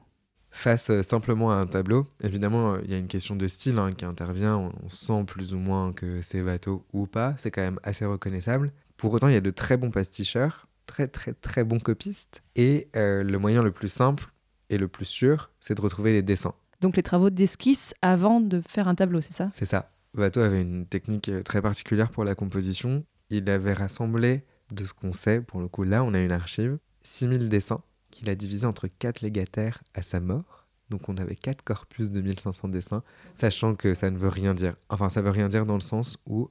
[0.55, 3.77] Face euh, simplement à un tableau, évidemment, euh, il y a une question de style
[3.77, 4.55] hein, qui intervient.
[4.55, 7.35] On, on sent plus ou moins que c'est Watteau ou pas.
[7.37, 8.71] C'est quand même assez reconnaissable.
[8.95, 12.41] Pour autant, il y a de très bons pasticheurs, très très très bons copistes.
[12.55, 14.31] Et euh, le moyen le plus simple
[14.69, 16.55] et le plus sûr, c'est de retrouver les dessins.
[16.79, 19.49] Donc les travaux d'esquisse avant de faire un tableau, c'est ça?
[19.51, 19.91] C'est ça.
[20.17, 23.03] Watteau avait une technique très particulière pour la composition.
[23.29, 26.77] Il avait rassemblé, de ce qu'on sait, pour le coup là on a une archive,
[27.03, 27.81] 6000 dessins
[28.15, 30.65] qu'il a divisés entre quatre légataires à sa mort.
[30.89, 34.75] Donc on avait quatre corpus de 1500 dessins, sachant que ça ne veut rien dire.
[34.89, 36.49] Enfin ça veut rien dire dans le sens où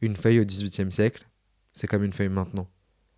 [0.00, 1.28] une feuille au XVIIIe siècle,
[1.72, 2.68] c'est comme une feuille maintenant.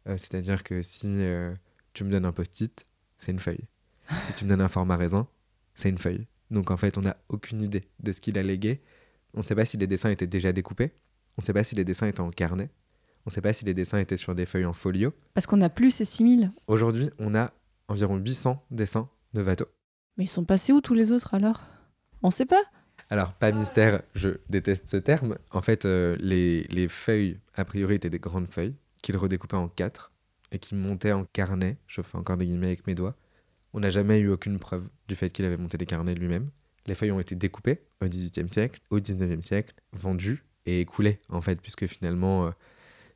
[0.08, 1.54] Euh, C'est-à-dire que si euh,
[1.92, 2.84] tu me donnes un post-it,
[3.18, 3.64] c'est une feuille.
[4.22, 5.28] Si tu me donnes un format raisin,
[5.74, 6.26] c'est une feuille.
[6.50, 8.82] Donc en fait on n'a aucune idée de ce qu'il a légué.
[9.34, 10.92] On ne sait pas si les dessins étaient déjà découpés.
[11.36, 12.70] On ne sait pas si les dessins étaient en carnet.
[13.26, 15.12] On ne sait pas si les dessins étaient sur des feuilles en folio.
[15.34, 16.50] Parce qu'on n'a plus ces 6000.
[16.66, 17.52] Aujourd'hui, on a
[17.88, 19.66] environ 800 dessins de Watteau.
[20.16, 21.60] Mais ils sont passés où tous les autres alors?
[22.22, 22.62] On sait pas?
[23.10, 25.36] Alors, pas mystère, je déteste ce terme.
[25.50, 29.68] En fait, euh, les, les feuilles, a priori, étaient des grandes feuilles qu'il redécoupait en
[29.68, 30.12] quatre
[30.52, 31.76] et qui montait en carnet.
[31.86, 33.16] Je fais encore des guillemets avec mes doigts.
[33.74, 36.48] On n'a jamais eu aucune preuve du fait qu'il avait monté les carnets lui-même.
[36.86, 41.40] Les feuilles ont été découpées au XVIIIe siècle, au XIXe siècle, vendues et écoulées, en
[41.40, 42.50] fait, puisque finalement, euh,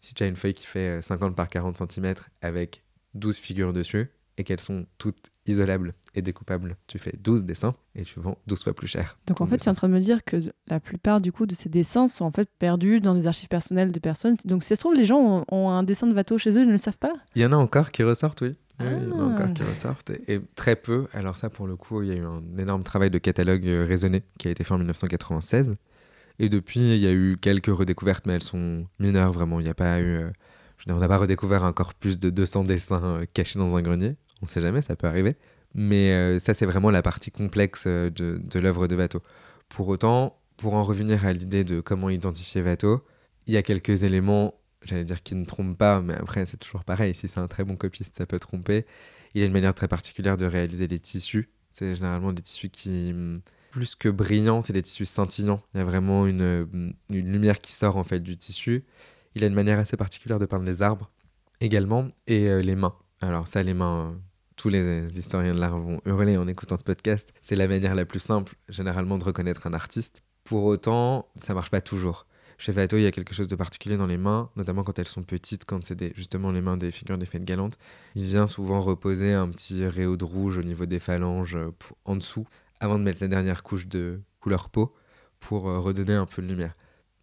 [0.01, 2.83] si tu as une feuille qui fait euh, 50 par 40 cm avec
[3.15, 8.03] 12 figures dessus et qu'elles sont toutes isolables et découpables, tu fais 12 dessins et
[8.05, 9.19] tu vends 12 fois plus cher.
[9.27, 10.37] Donc en fait, tu es en train de me dire que
[10.69, 13.93] la plupart du coup de ces dessins sont en fait perdus dans des archives personnelles
[13.93, 14.37] de personnes.
[14.45, 16.63] Donc si ça se trouve, les gens ont, ont un dessin de Watteau chez eux,
[16.63, 17.13] ils ne le savent pas?
[17.35, 18.55] Il y en a encore qui ressortent, oui.
[18.81, 19.35] Oui, il y en a Ah.
[19.35, 20.11] encore qui ressortent.
[20.11, 21.09] Et, et très peu.
[21.13, 23.85] Alors ça, pour le coup, il y a eu un énorme travail de catalogue euh,
[23.85, 25.75] raisonné qui a été fait en 1996.
[26.39, 29.59] Et depuis, il y a eu quelques redécouvertes, mais elles sont mineures, vraiment.
[29.59, 30.05] Il n'y a pas eu...
[30.19, 30.31] euh,
[30.89, 34.15] on n'a pas redécouvert un corpus de 200 dessins euh, cachés dans un grenier.
[34.43, 35.35] On ne sait jamais, ça peut arriver.
[35.75, 39.23] Mais euh, ça, c'est vraiment la partie complexe euh, de, l'œuvre de Watteau.
[39.69, 43.05] Pour autant, pour en revenir à l'idée de comment identifier Watteau,
[43.47, 46.85] il y a quelques éléments, j'allais dire qui ne trompent pas, mais après, c'est toujours
[46.85, 47.15] pareil.
[47.15, 48.87] Si c'est un très bon copiste, ça peut tromper.
[49.35, 51.51] Il a une manière très particulière de réaliser les tissus.
[51.71, 55.63] C'est généralement des tissus qui, hum, plus que brillants, c'est des tissus scintillants.
[55.75, 58.85] Il y a vraiment une, hum, une lumière qui sort en fait du tissu.
[59.35, 61.11] Il a une manière assez particulière de peindre les arbres
[61.61, 62.95] également et euh, les mains.
[63.21, 64.19] Alors ça, les mains,
[64.59, 67.33] tous les historiens de l'art vont hurler en écoutant ce podcast.
[67.43, 70.23] C'est la manière la plus simple, généralement, de reconnaître un artiste.
[70.45, 72.27] Pour autant, ça marche pas toujours.
[72.59, 75.07] Chez Watteau, il y a quelque chose de particulier dans les mains, notamment quand elles
[75.07, 77.79] sont petites, quand c'est justement les mains des figures des fêtes galantes.
[78.17, 81.71] Il vient souvent reposer un petit réau de rouge au niveau des phalanges euh,
[82.05, 82.49] en dessous,
[82.81, 84.93] avant de mettre la dernière couche de couleur peau,
[85.39, 86.75] pour euh, redonner un peu de lumière.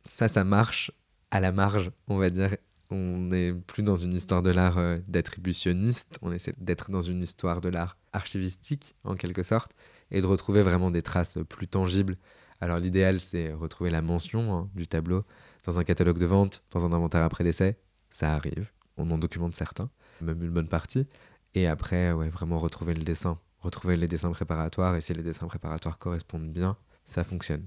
[0.09, 0.89] Ça, ça marche
[1.31, 2.55] à la marge, on va dire.
[2.91, 7.23] On n'est plus dans une histoire de l'art euh, d'attributionniste, on essaie d'être dans une
[7.23, 9.71] histoire de l'art archivistique, en quelque sorte,
[10.11, 12.17] et de retrouver vraiment des traces plus tangibles.
[12.61, 15.23] Alors l'idéal, c'est retrouver la mention hein, du tableau
[15.65, 17.77] dans un catalogue de vente, dans un inventaire après décès.
[18.09, 19.89] Ça arrive, on en documente certains,
[20.21, 21.07] même une bonne partie.
[21.53, 25.47] Et après, ouais, vraiment retrouver le dessin, retrouver les dessins préparatoires, et si les dessins
[25.47, 27.65] préparatoires correspondent bien, ça fonctionne.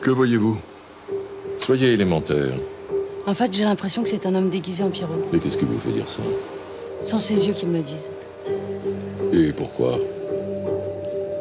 [0.00, 0.60] Que voyez-vous?
[1.58, 2.54] Soyez élémentaire.
[3.26, 5.24] En fait, j'ai l'impression que c'est un homme déguisé en Pierrot.
[5.32, 6.20] Mais qu'est-ce qui vous fait dire ça
[7.02, 8.10] Ce sont ses yeux qui me le disent.
[9.32, 9.98] Et pourquoi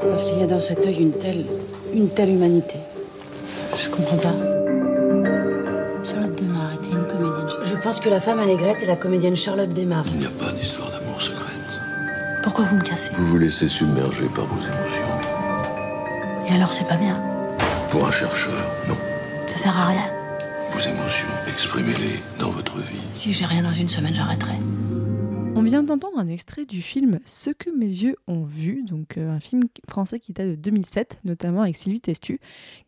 [0.02, 1.46] Parce qu'il y a dans cet œil une telle,
[1.93, 2.78] une telle humanité.
[3.78, 4.34] Je comprends pas.
[6.04, 7.48] Charlotte Desmar était une comédienne.
[7.63, 10.06] Je pense que la femme à négrette est la comédienne Charlotte Desmar.
[10.13, 11.50] Il n'y a pas d'histoire d'amour secrète.
[12.43, 13.12] Pourquoi vous me cassez?
[13.17, 15.04] Vous vous laissez submerger par vos émotions.
[16.48, 17.17] Et alors, c'est pas bien?
[17.89, 18.54] Pour un chercheur,
[18.88, 18.96] non.
[19.48, 20.12] Ça sert à rien.
[20.84, 23.00] Vos émotions, exprimez-les dans votre vie.
[23.10, 24.56] Si j'ai rien dans une semaine, j'arrêterai.
[25.56, 29.32] On vient d'entendre un extrait du film Ce que mes yeux ont vu, donc euh,
[29.32, 32.39] un film français qui date de 2007, notamment avec Sylvie Testu.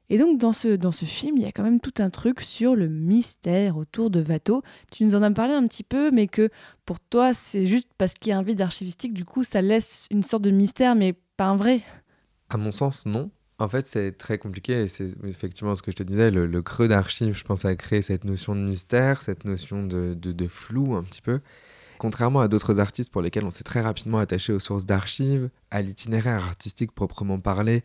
[0.10, 2.42] Et donc dans ce, dans ce film, il y a quand même tout un truc
[2.42, 4.62] sur le mystère autour de Watteau.
[4.92, 6.50] Tu nous en as parlé un petit peu, mais que
[6.86, 10.08] pour toi, c'est juste parce qu'il y a un vide archivistique, du coup, ça laisse
[10.12, 11.82] une sorte de mystère, mais pas un vrai.
[12.50, 13.30] À mon sens, non.
[13.58, 16.90] En fait, c'est très compliqué et c'est effectivement ce que je te disais, le, creux
[16.90, 21.04] d'archives, je pense, a créé cette notion de mystère, cette notion de, de, flou un
[21.04, 21.40] petit peu.
[21.98, 25.82] Contrairement à d'autres artistes pour lesquels on s'est très rapidement attaché aux sources d'archives, à
[25.82, 27.84] l'itinéraire artistique proprement parlé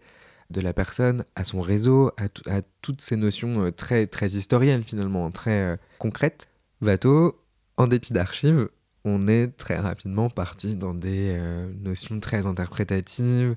[0.50, 4.82] de la personne, à son réseau, à, à toutes ces notions euh, très, très historiennes
[4.82, 6.48] finalement, très euh, concrètes,
[6.80, 7.40] Vato,
[7.76, 8.68] en dépit d'archives,
[9.04, 13.56] on est très rapidement parti dans des euh, notions très interprétatives.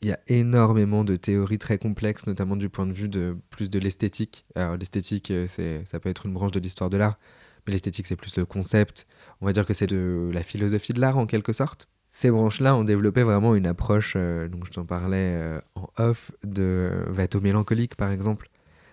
[0.00, 3.68] Il y a énormément de théories très complexes, notamment du point de vue de plus
[3.68, 4.44] de l'esthétique.
[4.54, 7.18] Alors l'esthétique, c'est, ça peut être une branche de l'histoire de l'art,
[7.66, 9.08] mais l'esthétique c'est plus le concept.
[9.40, 11.88] On va dire que c'est de la philosophie de l'art en quelque sorte.
[12.10, 16.30] Ces branches-là ont développé vraiment une approche, euh, donc je t'en parlais euh, en off,
[16.42, 18.50] de Vato mélancolique par exemple.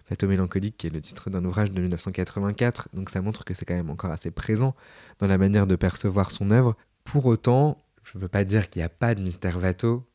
[0.09, 3.65] Vato mélancolique qui est le titre d'un ouvrage de 1984, donc ça montre que c'est
[3.65, 4.75] quand même encore assez présent
[5.19, 6.75] dans la manière de percevoir son œuvre.
[7.05, 10.05] Pour autant, je ne veux pas dire qu'il n'y a pas de mystère Vato,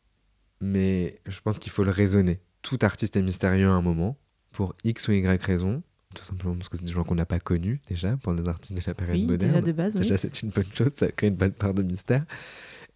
[0.60, 2.40] mais je pense qu'il faut le raisonner.
[2.62, 4.16] Tout artiste est mystérieux à un moment,
[4.52, 5.82] pour X ou Y raison,
[6.14, 8.76] tout simplement parce que c'est des gens qu'on n'a pas connus déjà, pour des artistes
[8.76, 9.52] de la période Oui, moderne.
[9.52, 10.02] déjà de base, oui.
[10.02, 12.24] Déjà, c'est une bonne chose, ça crée une bonne part de mystère.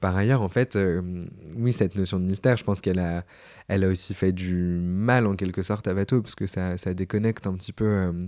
[0.01, 1.25] Par ailleurs, en fait, euh,
[1.57, 3.25] oui, cette notion de mystère, je pense qu'elle a,
[3.69, 6.93] elle a aussi fait du mal en quelque sorte à Vato, parce que ça, ça
[6.93, 7.87] déconnecte un petit peu.
[7.87, 8.27] euh,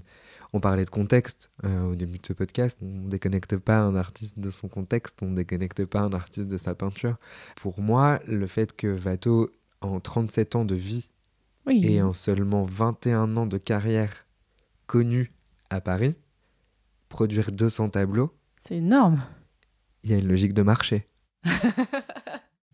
[0.52, 2.78] on parlait de contexte euh, au début de ce podcast.
[2.82, 6.74] On déconnecte pas un artiste de son contexte, on déconnecte pas un artiste de sa
[6.74, 7.16] peinture.
[7.56, 11.08] Pour moi, le fait que Vato, en 37 ans de vie
[11.66, 11.84] Oui.
[11.86, 14.26] et en seulement 21 ans de carrière
[14.86, 15.32] connue
[15.70, 16.14] à Paris,
[17.08, 19.22] produire 200 tableaux, C'est énorme.
[20.04, 21.06] il y a une logique de marché.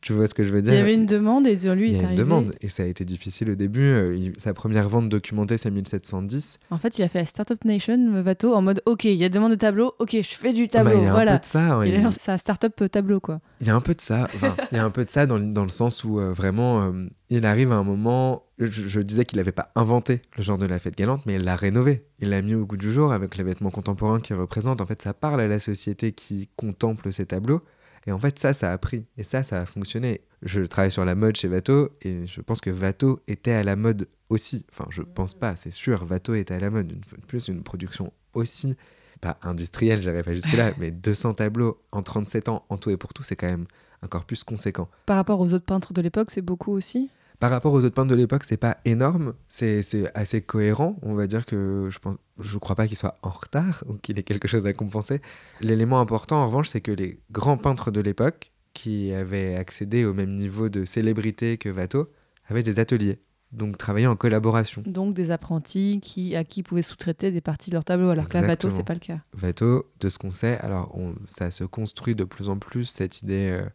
[0.03, 1.93] tu vois ce que je veux Il dire y avait une demande et lui Il
[1.93, 2.23] y est a une arrivé.
[2.23, 3.81] demande et ça a été difficile au début.
[3.91, 6.59] Euh, il- sa première vente documentée, c'est 1710.
[6.71, 9.29] En fait, il a fait la Startup Nation, Vato, en mode OK, il y a
[9.29, 10.99] demande de tableau, OK, je fais du Bah, tableau.
[10.99, 11.75] il y a un peu de ça.
[11.77, 13.41] hein, Il a il- lancé sa startup euh, tableau, quoi.
[13.61, 14.25] Il y a un peu de ça.
[14.35, 16.33] Enfin, il y a un peu de ça dans, le- dans le sens où euh,
[16.33, 18.43] vraiment, euh, il arrive à un moment.
[18.59, 21.43] Je, je disais qu'il n'avait pas inventé le genre de la fête galante, mais il
[21.45, 22.05] l'a rénové.
[22.21, 24.81] Il l'a mis au goût du jour avec les vêtements contemporains qu'il représente.
[24.81, 27.63] En fait, ça parle à la société qui contemple ces tableaux.
[28.07, 29.05] Et en fait, ça, ça a pris.
[29.17, 30.23] Et ça, ça a fonctionné.
[30.43, 33.77] Je travaille sur la mode chez Vato et je pense que Vato était à la
[33.77, 34.67] mode aussi.
[34.73, 36.05] Enfin, je pense pas, c'est sûr.
[36.05, 36.93] Vato était à la mode.
[36.93, 38.77] Une fois de plus, une production aussi,
[39.21, 43.15] pas industrielle, j'irai pas jusque-là, mais 200 tableaux en 37 ans, en tout et pour
[43.15, 43.67] tout, c'est quand même
[44.03, 44.89] un corpus conséquent.
[45.07, 47.09] Par rapport aux autres peintres de l'époque, c'est beaucoup aussi?
[47.43, 49.83] Par rapport aux autres peintres de l'époque, c'est pas énorme, c'est
[50.15, 50.97] assez cohérent.
[51.03, 54.17] On va dire que je pense, je crois pas qu'il soit en retard ou qu'il
[54.21, 55.21] ait quelque chose à compenser.
[55.61, 60.15] L'élément important, en revanche, c'est que les grands peintres de l'époque, qui avaient accédé au
[60.15, 62.13] même niveau de célébrité que Watteau,
[62.47, 63.19] avaient des ateliers,
[63.51, 64.85] donc travaillaient en collaboration.
[64.87, 68.39] Donc des apprentis qui, à qui pouvaient sous-traiter des parties de leur tableau, alors que
[68.39, 69.19] la Vato, c'est pas le cas.
[69.43, 73.21] Watteau, de ce qu'on sait, alors on- ça se construit de plus en plus, cette
[73.23, 73.67] idée, euh,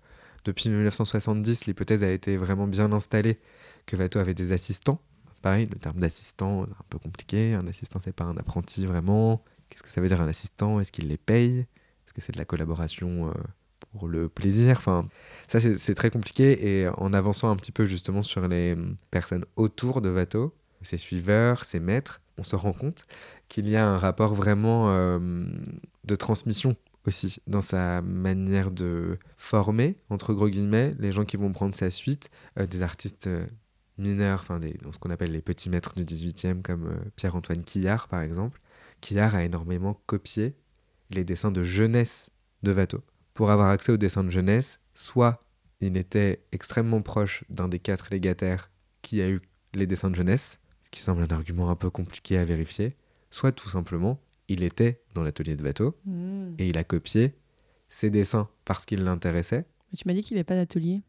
[0.48, 3.38] depuis 1970, l'hypothèse a été vraiment bien installée
[3.86, 5.02] que Watteau avait des assistants.
[5.42, 7.54] Pareil, le terme d'assistant, est un peu compliqué.
[7.54, 9.44] Un assistant, c'est pas un apprenti vraiment.
[9.70, 10.80] Qu'est-ce que ça veut dire un assistant?
[10.80, 11.60] Est-ce qu'il les paye?
[11.60, 13.34] Est-ce que c'est de la collaboration euh,
[13.92, 14.78] pour le plaisir?
[14.78, 15.08] Enfin,
[15.50, 16.66] ça, c'est très compliqué.
[16.66, 20.98] Et en avançant un petit peu justement sur les hum, personnes autour de Watteau, ses
[20.98, 23.04] suiveurs, ses maîtres, on se rend compte
[23.50, 25.20] qu'il y a un rapport vraiment euh,
[26.06, 31.52] de transmission aussi dans sa manière de former, entre gros guillemets, les gens qui vont
[31.52, 33.48] prendre sa suite, euh, des artistes euh,
[33.98, 34.60] mineurs, enfin
[34.92, 38.62] ce qu'on appelle les petits maîtres du 18e, comme euh, Pierre-Antoine Quillard par exemple.
[39.02, 40.56] Quillard a énormément copié
[41.10, 42.30] les dessins de jeunesse
[42.64, 43.04] de Watteau.
[43.34, 45.44] Pour avoir accès aux dessins de jeunesse, soit
[45.80, 48.70] il était extrêmement proche d'un des quatre légataires
[49.02, 49.42] qui a eu
[49.74, 52.96] les dessins de jeunesse, ce qui semble un argument un peu compliqué à vérifier,
[53.30, 56.54] soit tout simplement il était dans l'atelier de Watteau Hmm.
[56.58, 57.34] et il a copié
[57.90, 59.66] ses dessins parce qu'il l'intéressait.
[59.92, 61.02] Mais tu m'as dit qu'il n'y avait pas d'atelier.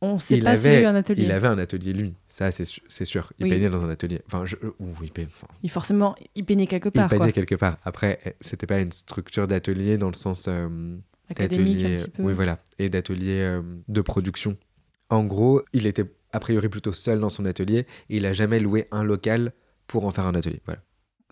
[0.00, 1.24] On sait Il pas s'il y a avait, eu un atelier.
[1.24, 3.32] il avait un atelier lui, ça c'est sûr.
[3.38, 3.50] Il Oui.
[3.50, 4.20] peignait dans un atelier.
[4.26, 7.32] Enfin, je, ou il, peignait- enfin, Il forcément, il peignait quelque il part, peignait quoi.
[7.32, 7.78] quelque part.
[7.82, 10.96] Après, eh, c'était pas une structure d'atelier dans le sens euh,
[11.28, 12.22] Académique, un d'atelier, petit peu.
[12.22, 14.56] oui voilà, et d'atelier euh, de production.
[15.10, 18.60] En gros, il était a priori plutôt seul dans son atelier et il a jamais
[18.60, 19.52] loué un local
[19.88, 20.60] pour en faire un atelier.
[20.64, 20.80] Voilà.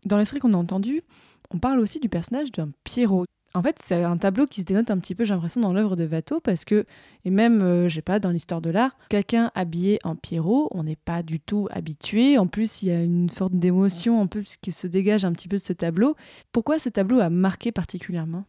[0.04, 1.02] Dans l'extrait qu'on a entendu,
[1.50, 3.24] on parle aussi du personnage d'un Pierrot.
[3.54, 5.96] En fait, c'est un tableau qui se dénote un petit peu, j'ai l'impression, dans l'œuvre
[5.96, 6.84] de Watteau, parce que,
[7.24, 10.82] et même, euh, je sais pas, dans l'histoire de l'art, quelqu'un habillé en Pierrot, on
[10.82, 12.36] n'est pas du tout habitué.
[12.36, 15.48] En plus, il y a une forme d'émotion un peu qui se dégage un petit
[15.48, 16.16] peu de ce tableau.
[16.52, 18.44] Pourquoi ce tableau a marqué particulièrement?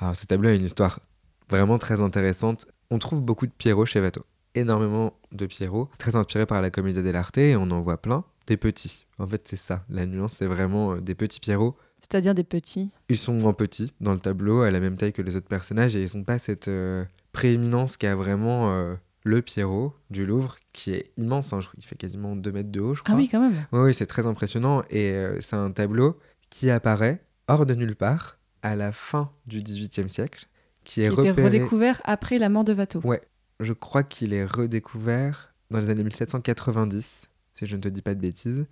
[0.00, 1.00] Alors ce tableau a une histoire
[1.48, 2.66] vraiment très intéressante.
[2.90, 4.24] On trouve beaucoup de Pierrot chez Watteau.
[4.54, 8.24] Énormément de Pierrot, très inspiré par la Commedia dell'arte, et on en voit plein.
[8.48, 9.06] Des petits.
[9.18, 9.84] En fait, c'est ça.
[9.88, 11.76] La nuance, c'est vraiment euh, des petits Pierrot.
[12.00, 12.90] C'est-à-dire des petits.
[13.08, 15.94] Ils sont en petits dans le tableau, à la même taille que les autres personnages,
[15.96, 20.92] et ils n'ont pas cette euh, prééminence qu'a vraiment euh, le Pierrot du Louvre, qui
[20.92, 21.52] est immense.
[21.52, 21.60] hein.
[21.74, 23.14] Qu'il fait quasiment 2 mètres de haut, je crois.
[23.14, 23.66] Ah oui, quand même.
[23.72, 24.82] Oui, c'est très impressionnant.
[24.90, 26.18] Et euh, c'est un tableau
[26.50, 30.48] qui apparaît hors de nulle part à la fin du XVIIIe siècle,
[30.84, 31.44] qui est Qui repéré.
[31.44, 33.00] redécouvert après la mort de Watteau.
[33.04, 33.20] Ouais,
[33.60, 37.26] je crois qu'il est redécouvert dans les années 1790,
[37.58, 38.66] si je ne te dis pas de bêtises.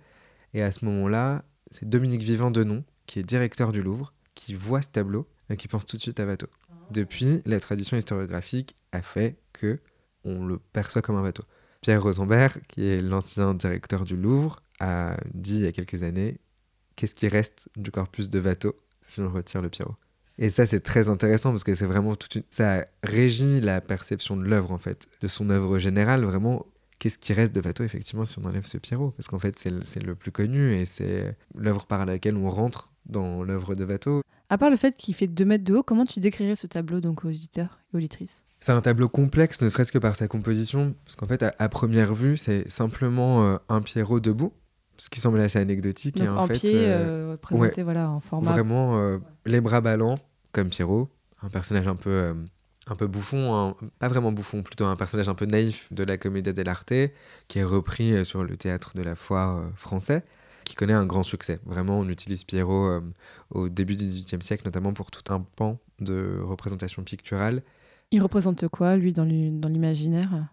[0.53, 4.81] Et à ce moment-là, c'est Dominique Vivant Denon, qui est directeur du Louvre, qui voit
[4.81, 6.47] ce tableau et qui pense tout de suite à Watteau.
[6.91, 9.79] Depuis, la tradition historiographique a fait que
[10.23, 11.43] on le perçoit comme un bateau.
[11.81, 16.39] Pierre Rosenberg, qui est l'ancien directeur du Louvre, a dit il y a quelques années
[16.95, 19.95] qu'est-ce qui reste du corpus de Watteau si on retire le Pierrot?
[20.39, 22.15] Et ça, c'est très intéressant parce que c'est vraiment.
[22.49, 26.23] Ça régit la perception de l'œuvre, en fait, de son œuvre générale.
[26.23, 26.67] Vraiment,
[26.99, 29.11] qu'est-ce qui reste de Watteau, effectivement, si on enlève ce Pierrot?
[29.11, 32.91] Parce qu'en fait, c'est le, le plus connu et c'est l'œuvre par laquelle on rentre
[33.05, 34.21] dans l'œuvre de Watteau.
[34.49, 37.01] À part le fait qu'il fait 2 mètres de haut, comment tu décrirais ce tableau
[37.01, 38.43] donc aux auditeurs et auditrices?
[38.59, 41.69] C'est un tableau complexe, ne serait-ce que par sa composition, parce qu'en fait, à, à
[41.69, 44.51] première vue, c'est simplement euh, un Pierrot debout,
[44.97, 46.15] ce qui semble assez anecdotique.
[46.17, 48.51] Donc et en, en fait, pied, euh, euh, présenté voilà, en format.
[48.51, 50.17] vraiment les bras ballants,
[50.53, 51.09] comme Pierrot,
[51.43, 52.33] un personnage un peu,
[52.87, 56.53] un peu bouffon, pas vraiment bouffon, plutôt un personnage un peu naïf de la Commedia
[56.53, 56.93] dell'arte,
[57.47, 60.23] qui est repris euh, sur le théâtre de la foire euh, français,
[60.63, 61.59] qui connaît un grand succès.
[61.65, 63.01] Vraiment, on utilise Pierrot euh,
[63.51, 67.63] au début du XVIIIe siècle, notamment pour tout un pan de représentation picturale.
[68.11, 70.47] Il représente quoi, lui, dans l'imaginaire?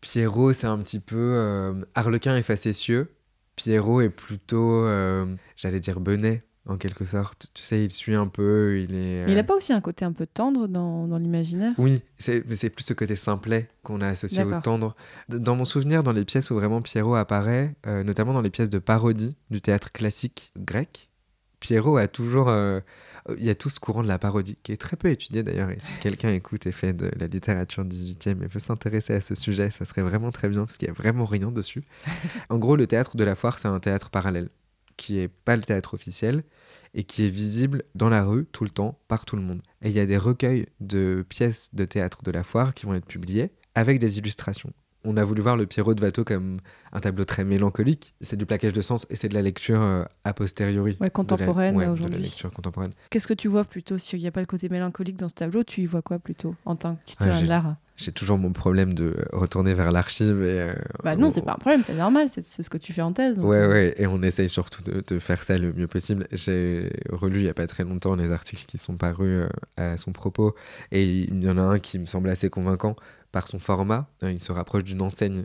[0.00, 3.14] Pierrot, c'est un petit peu euh, Harlequin et facétieux.
[3.56, 7.48] Pierrot est plutôt, euh, j'allais dire, benet, en quelque sorte.
[7.54, 9.26] Tu sais, il suit un peu, il est...
[9.26, 11.74] Mais il euh, a pas aussi un côté un peu tendre dans, dans l'imaginaire?
[11.78, 14.94] Oui, c'est mais c'est plus ce côté simplet qu'on a associé au tendre.
[15.28, 18.70] Dans mon souvenir, dans les pièces où vraiment Pierrot apparaît, euh, notamment dans les pièces
[18.70, 21.10] de parodie du théâtre classique grec,
[21.60, 22.48] Pierrot a toujours...
[22.48, 22.80] euh,
[23.38, 25.70] il y a tout ce courant de la parodie, qui est très peu étudié d'ailleurs.
[25.70, 29.34] Et si quelqu'un écoute et fait de la littérature 18e et veut s'intéresser à ce
[29.34, 31.82] sujet, ça serait vraiment très bien, parce qu'il n'y a vraiment rien dessus.
[32.50, 34.48] en gros, le théâtre de la foire, c'est un théâtre parallèle,
[34.96, 36.44] qui est pas le théâtre officiel,
[36.94, 39.60] et qui est visible dans la rue tout le temps par tout le monde.
[39.82, 42.94] Et il y a des recueils de pièces de théâtre de la foire qui vont
[42.94, 44.72] être publiés avec des illustrations.
[45.06, 46.60] On a voulu voir le Pierrot de Watteau comme
[46.92, 48.14] un tableau très mélancolique.
[48.22, 50.96] C'est du plaquage de sens et c'est de la lecture euh, a posteriori.
[51.00, 52.22] Ouais, contemporaine ouais, de la aujourd'hui.
[52.22, 52.92] lecture contemporaine.
[53.10, 55.62] Qu'est-ce que tu vois plutôt S'il n'y a pas le côté mélancolique dans ce tableau,
[55.62, 57.76] tu y vois quoi plutôt en tant qu'historien Ouais, j'ai- de l'art?
[57.96, 60.60] J'ai toujours mon problème de retourner vers l'archive et.
[60.62, 62.92] euh, Bah non, on- c'est pas un problème, c'est normal, c'est c'est ce que tu
[62.92, 63.36] fais en thèse.
[63.36, 66.26] donc, Ouais, euh, ouais, et on essaye surtout de, de faire ça le mieux possible.
[66.32, 69.96] J'ai relu il n'y a pas très longtemps les articles qui sont parus euh, à
[69.96, 70.56] son propos,
[70.90, 72.96] et il y en a un qui me semble assez convaincant
[73.30, 74.08] par son format.
[74.22, 75.44] Il se rapproche d'une enseigne,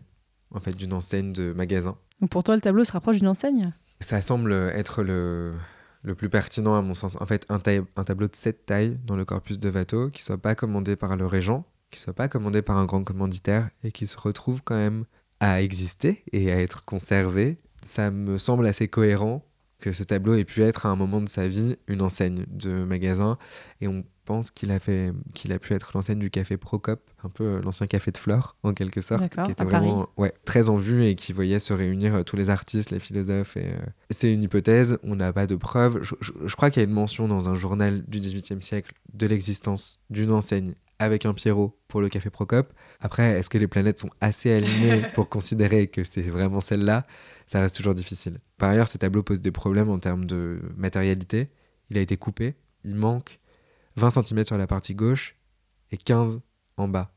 [0.51, 1.97] en fait, d'une enseigne de magasin.
[2.19, 3.73] Donc pour toi, le tableau se rapproche d'une enseigne?
[4.01, 5.53] Ça semble être le,
[6.01, 7.15] le plus pertinent à mon sens.
[7.21, 10.23] En fait, un, taille- un tableau de cette taille dans le corpus de Watteau, qui
[10.23, 13.91] soit pas commandé par le régent, qui soit pas commandé par un grand commanditaire, et
[13.91, 15.05] qui se retrouve quand même
[15.39, 19.43] à exister et à être conservé, ça me semble assez cohérent
[19.79, 22.83] que ce tableau ait pu être à un moment de sa vie une enseigne de
[22.83, 23.37] magasin.
[23.79, 27.29] Et on pense qu'il a, fait, qu'il a pu être l'enseigne du café Procope, un
[27.29, 30.75] peu euh, l'ancien café de Flore en quelque sorte, qui était vraiment ouais, très en
[30.75, 33.55] vue et qui voyait se réunir euh, tous les artistes, les philosophes.
[33.55, 33.77] Et, euh,
[34.09, 35.99] C'est une hypothèse, on n'a pas de preuves.
[36.03, 38.91] Je, je- je crois qu'il y a une mention dans un journal du XVIIIe siècle
[39.13, 42.73] de l'existence d'une enseigne avec un Pierrot pour le café Procope.
[42.99, 47.05] Après, est-ce que les planètes sont assez alignées pour considérer que c'est vraiment celle-là?
[47.47, 48.39] Ça reste toujours difficile.
[48.57, 51.49] Par ailleurs, ce tableau pose des problèmes en termes de matérialité.
[51.89, 52.55] Il a été coupé.
[52.83, 53.39] Il manque
[53.95, 55.35] 20 cm sur la partie gauche
[55.91, 56.41] et 15
[56.77, 57.11] en bas.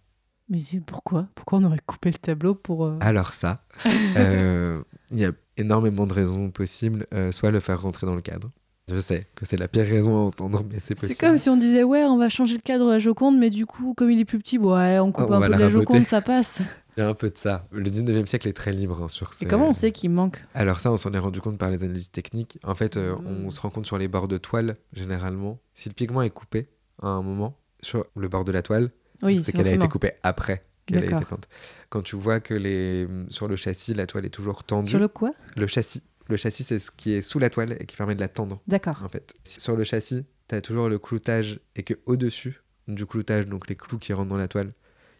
[0.48, 1.28] Mais pourquoi?
[1.34, 2.84] Pourquoi on aurait coupé le tableau pour...
[2.84, 3.64] euh, Alors ça,
[4.16, 7.06] euh, il y a énormément de raisons possibles.
[7.14, 8.50] Euh, soit le faire rentrer dans le cadre.
[8.92, 11.14] Je sais que c'est la pire raison à entendre, mais c'est possible.
[11.14, 13.50] C'est comme si on disait ouais, on va changer le cadre de la Joconde, mais
[13.50, 15.60] du coup, comme il est plus petit, ouais, on coupe On un peu la de
[15.62, 15.72] la raboter.
[15.72, 16.60] Joconde, ça passe.
[16.96, 17.66] Il y a un peu de ça.
[17.70, 19.46] Le 19e siècle est très libre hein, sur ces...
[19.46, 20.44] Et comment on sait qu'il manque?
[20.54, 22.58] Alors ça, on s'en est rendu compte par les analyses techniques.
[22.64, 25.58] En fait, euh, on se rend compte sur les bords de toile, généralement.
[25.72, 26.68] Si le pigment est coupé
[27.00, 28.90] à un moment, sur le bord de la toile,
[29.22, 31.48] Oui, c'est qu'elle a été coupée après qu'elle a été peinte.
[31.88, 33.06] Quand tu vois que les...
[33.30, 34.90] sur le châssis, la toile est toujours tendue.
[34.90, 35.30] Sur le quoi?
[35.56, 36.02] Le châssis.
[36.28, 38.60] Le châssis, c'est ce qui est sous la toile et qui permet de la tendre,
[38.66, 39.02] D'accord.
[39.04, 39.34] en fait.
[39.44, 43.76] Sur le châssis, tu as toujours le cloutage et que au-dessus du cloutage, donc les
[43.76, 44.70] clous qui rentrent dans la toile,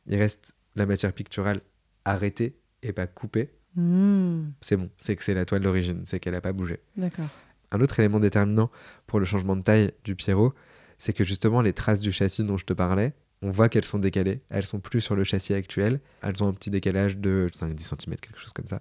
[0.07, 1.61] il reste la matière picturale
[2.05, 3.51] arrêtée et pas coupée.
[3.75, 6.81] Hmm, C'est bon, c'est que c'est la toile d'origine, c'est qu'elle n'a pas bougé.
[6.97, 7.29] D'accord.
[7.71, 8.71] Un autre élément déterminant
[9.07, 10.53] pour le changement de taille du Pierrot,
[10.99, 13.13] c'est que justement les traces du châssis dont je te parlais,
[13.43, 14.41] on voit qu'elles sont décalées.
[14.49, 16.01] Elles sont plus sur le châssis actuel.
[16.23, 18.81] Elles ont un petit décalage de 5-10 cm, quelque chose comme ça.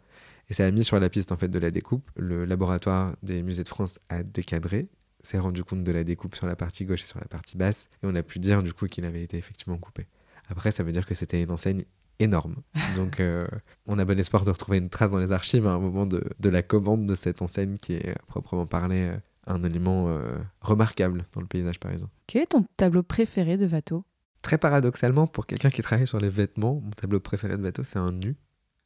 [0.49, 2.09] Et ça a mis sur la piste en fait de la découpe.
[2.15, 4.87] Le laboratoire des musées de France a décadré,
[5.23, 7.89] s'est rendu compte de la découpe sur la partie gauche et sur la partie basse,
[8.03, 10.07] et on a pu dire du coup qu'il avait été effectivement coupé.
[10.49, 11.85] Après, ça veut dire que c'était une enseigne
[12.19, 12.55] énorme.
[12.97, 13.47] Donc, euh,
[13.87, 16.23] on a bon espoir de retrouver une trace dans les archives à un moment de,
[16.39, 20.37] de la commande de cette enseigne qui est à proprement parler euh, un élément euh,
[20.59, 22.09] remarquable dans le paysage parisien.
[22.27, 24.03] Quel est ton tableau préféré de Watteau?
[24.41, 27.99] Très paradoxalement, pour quelqu'un qui travaille sur les vêtements, mon tableau préféré de Watteau, c'est
[27.99, 28.35] un nu.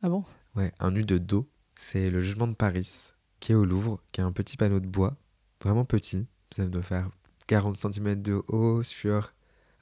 [0.01, 0.23] Ah bon?
[0.55, 1.49] Ouais, un nu de dos.
[1.79, 2.89] C'est le Jugement de Paris,
[3.39, 5.15] qui est au Louvre, qui a un petit panneau de bois,
[5.63, 6.27] vraiment petit.
[6.55, 7.09] Ça doit faire
[7.47, 9.33] 40 cm de haut sur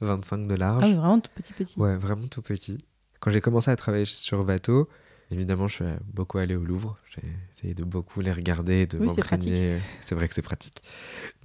[0.01, 0.83] 25 de large.
[0.83, 1.79] Ah oui, vraiment tout petit petit.
[1.79, 2.77] Ouais, vraiment tout petit.
[3.19, 4.89] Quand j'ai commencé à travailler sur Watteau,
[5.31, 6.97] évidemment, je suis beaucoup allé au Louvre.
[7.09, 7.21] J'ai
[7.57, 9.79] essayé de beaucoup les regarder, de Oui, m'imprégner.
[10.01, 10.81] C'est vrai que c'est pratique.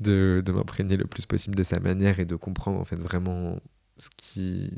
[0.01, 3.59] De, de m'imprégner le plus possible de sa manière et de comprendre en fait vraiment
[3.99, 4.77] ce qu'il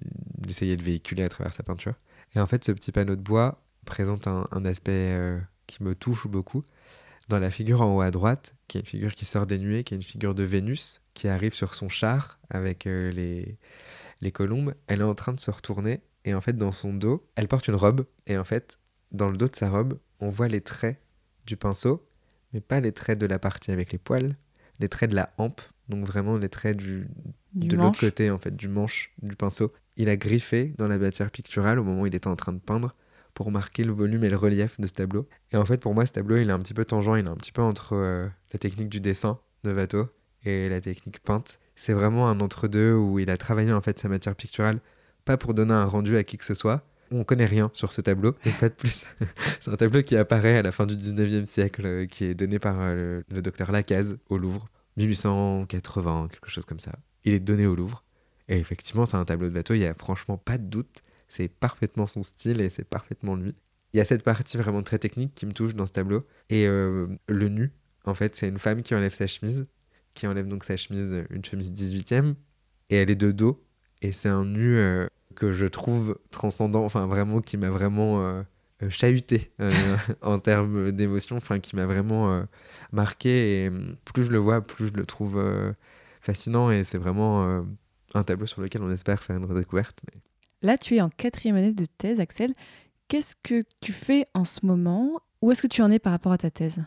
[0.49, 1.95] essayait de véhiculer à travers sa peinture.
[2.35, 6.27] Et en fait, ce petit panneau de bois présente un, aspect euh, qui me touche
[6.27, 6.65] beaucoup.
[7.29, 9.85] Dans la figure en haut à droite, qui est une figure qui sort des nuées,
[9.85, 13.57] qui est une figure de Vénus, qui arrive sur son char avec euh, les,
[14.21, 16.01] les colombes, elle est en train de se retourner.
[16.25, 18.05] Et en fait, dans son dos, elle porte une robe.
[18.27, 18.79] Et en fait,
[19.13, 21.01] dans le dos de sa robe, on voit les traits
[21.47, 22.07] du pinceau,
[22.53, 24.37] mais pas les traits de la partie avec les poils,
[24.79, 27.09] les traits de la hampe, donc vraiment les traits du,
[27.55, 29.73] Du de l'autre côté en fait du manche du pinceau.
[29.97, 32.59] Il a griffé dans la matière picturale au moment où il était en train de
[32.59, 32.95] peindre
[33.35, 35.29] pour marquer le volume et le relief de ce tableau.
[35.53, 37.29] Et en fait pour moi ce tableau il est un petit peu tangent, il est
[37.31, 40.09] un petit peu entre euh, la technique du dessin de Watteau
[40.45, 41.59] et la technique peinte.
[41.75, 44.81] C'est vraiment un entre-deux où il a travaillé en fait sa matière picturale
[45.25, 46.83] pas pour donner un rendu à qui que ce soit.
[47.13, 49.05] On connaît rien sur ce tableau, et pas de plus.
[49.61, 52.61] C'est un tableau qui apparaît à la fin du 19e siècle, euh, qui est donné
[52.61, 56.93] par euh, le, le docteur Lacaze au Louvre, 1880, quelque chose comme ça.
[57.25, 58.05] Il est donné au Louvre.
[58.49, 61.03] Et effectivement, c'est un tableau de bateau, il n'y a franchement pas de doute.
[61.29, 63.55] C'est parfaitement son style et c'est parfaitement lui.
[63.93, 66.27] Il y a cette partie vraiment très technique qui me touche dans ce tableau.
[66.49, 67.73] Et euh, le nu,
[68.05, 69.67] en fait, c'est une femme qui enlève sa chemise,
[70.15, 72.35] qui enlève donc sa chemise, une chemise 18e,
[72.91, 73.65] et elle est de dos.
[74.03, 75.07] Et c'est un nu euh,
[75.37, 78.43] que je trouve transcendant, enfin vraiment qui m'a vraiment euh,
[78.83, 82.43] euh, chahuté euh, en termes d'émotion, enfin qui m'a vraiment euh,
[82.93, 83.65] marqué.
[83.65, 85.73] Et hum, plus je le vois, plus je le trouve euh,
[86.21, 86.71] fascinant.
[86.71, 87.63] Et c'est vraiment euh,
[88.15, 90.01] un tableau sur lequel on espère faire une redécouverte.
[90.13, 90.21] Mais
[90.63, 92.53] Là, tu es en quatrième année de thèse, Axel.
[93.09, 95.21] Qu'est-ce que tu fais en ce moment?
[95.43, 96.79] Où est-ce que tu en es par rapport à ta thèse?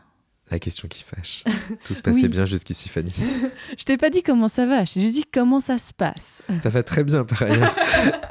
[0.52, 1.44] La question qui fâche.
[1.86, 2.28] Tout se passait Oui.
[2.30, 3.14] bien jusqu'ici, Fanny.
[3.78, 6.44] Je t'ai pas dit comment ça va, je t'ai juste dit comment ça se passe.
[6.62, 7.74] Ça va très bien par ailleurs.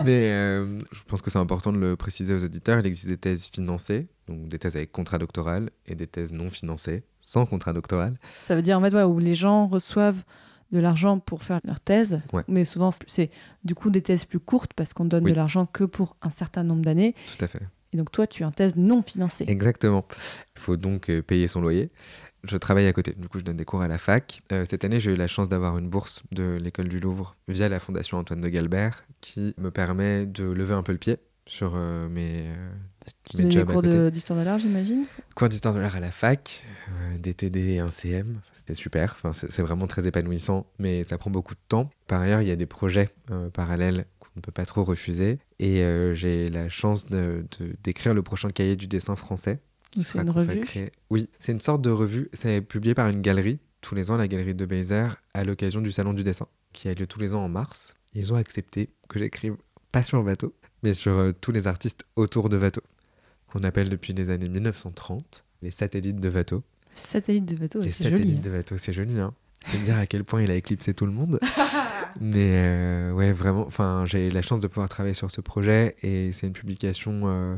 [0.05, 2.79] Mais euh, je pense que c'est important de le préciser aux auditeurs.
[2.81, 6.51] Il existe des thèses financées, donc des thèses avec contrat doctoral, et des thèses non
[6.51, 8.19] financées, sans contrat doctoral.
[8.45, 10.23] Ça veut dire en fait ouais, où les gens reçoivent
[10.73, 12.43] de l'argent pour faire leur thèse, Ouais.
[12.49, 13.31] mais souvent c'est
[13.64, 15.31] du coup des thèses plus courtes parce qu'on donne Oui.
[15.33, 17.14] de l'argent que pour un certain nombre d'années.
[17.39, 17.61] Tout à fait.
[17.95, 19.45] Et donc toi, tu es en thèse non financée.
[19.49, 20.07] Exactement.
[20.57, 21.91] Il faut donc euh, payer son loyer.
[22.43, 23.12] Je travaille à côté.
[23.18, 24.41] Du coup, je donne des cours à la fac.
[24.51, 27.68] Euh, cette année, j'ai eu la chance d'avoir une bourse de l'école du Louvre via
[27.68, 31.73] la Fondation Antoine de Galbert qui me permet de lever un peu le pied sur
[31.75, 32.55] euh, mes, euh,
[33.25, 33.95] Tu mes des jobs à cours côté.
[33.95, 35.05] de- d'histoire de l'art, j'imagine?
[35.37, 38.41] Cours d'histoire de l'art à la fac, euh, DTD et un CM.
[38.65, 39.17] C'était super.
[39.21, 41.91] Enfin, c'est vraiment très épanouissant, mais ça prend beaucoup de temps.
[42.07, 45.41] Par ailleurs, il y a des projets euh, parallèles qu'on ne peut pas trop refuser.
[45.59, 49.59] Et euh, j'ai la chance de- de- d'écrire le prochain cahier du dessin français.
[50.05, 52.29] c'est une revue consacré- Oui, c'est une sorte de revue.
[52.35, 55.91] C'est publié par une galerie, tous les ans, la galerie de Bézère, à l'occasion du
[55.91, 57.95] Salon du dessin, qui a lieu tous les ans en mars.
[58.15, 59.57] Ils ont accepté que j'écrive
[59.91, 60.55] pas sur Watteau,
[60.85, 62.83] mais sur euh, tous les artistes autour de Watteau,
[63.49, 66.63] qu'on appelle depuis les années 1930 les satellites de Watteau.
[66.97, 68.32] Satellite de bateau, c'est joli.
[68.36, 68.40] hein.
[68.40, 69.34] de Watteau, c'est joli, hein.
[69.64, 71.38] C'est dire à quel point il a éclipsé tout le monde.
[72.20, 75.97] Mais euh, ouais, vraiment, enfin, j'ai eu la chance de pouvoir travailler sur ce projet
[76.03, 77.57] et c'est une publication euh,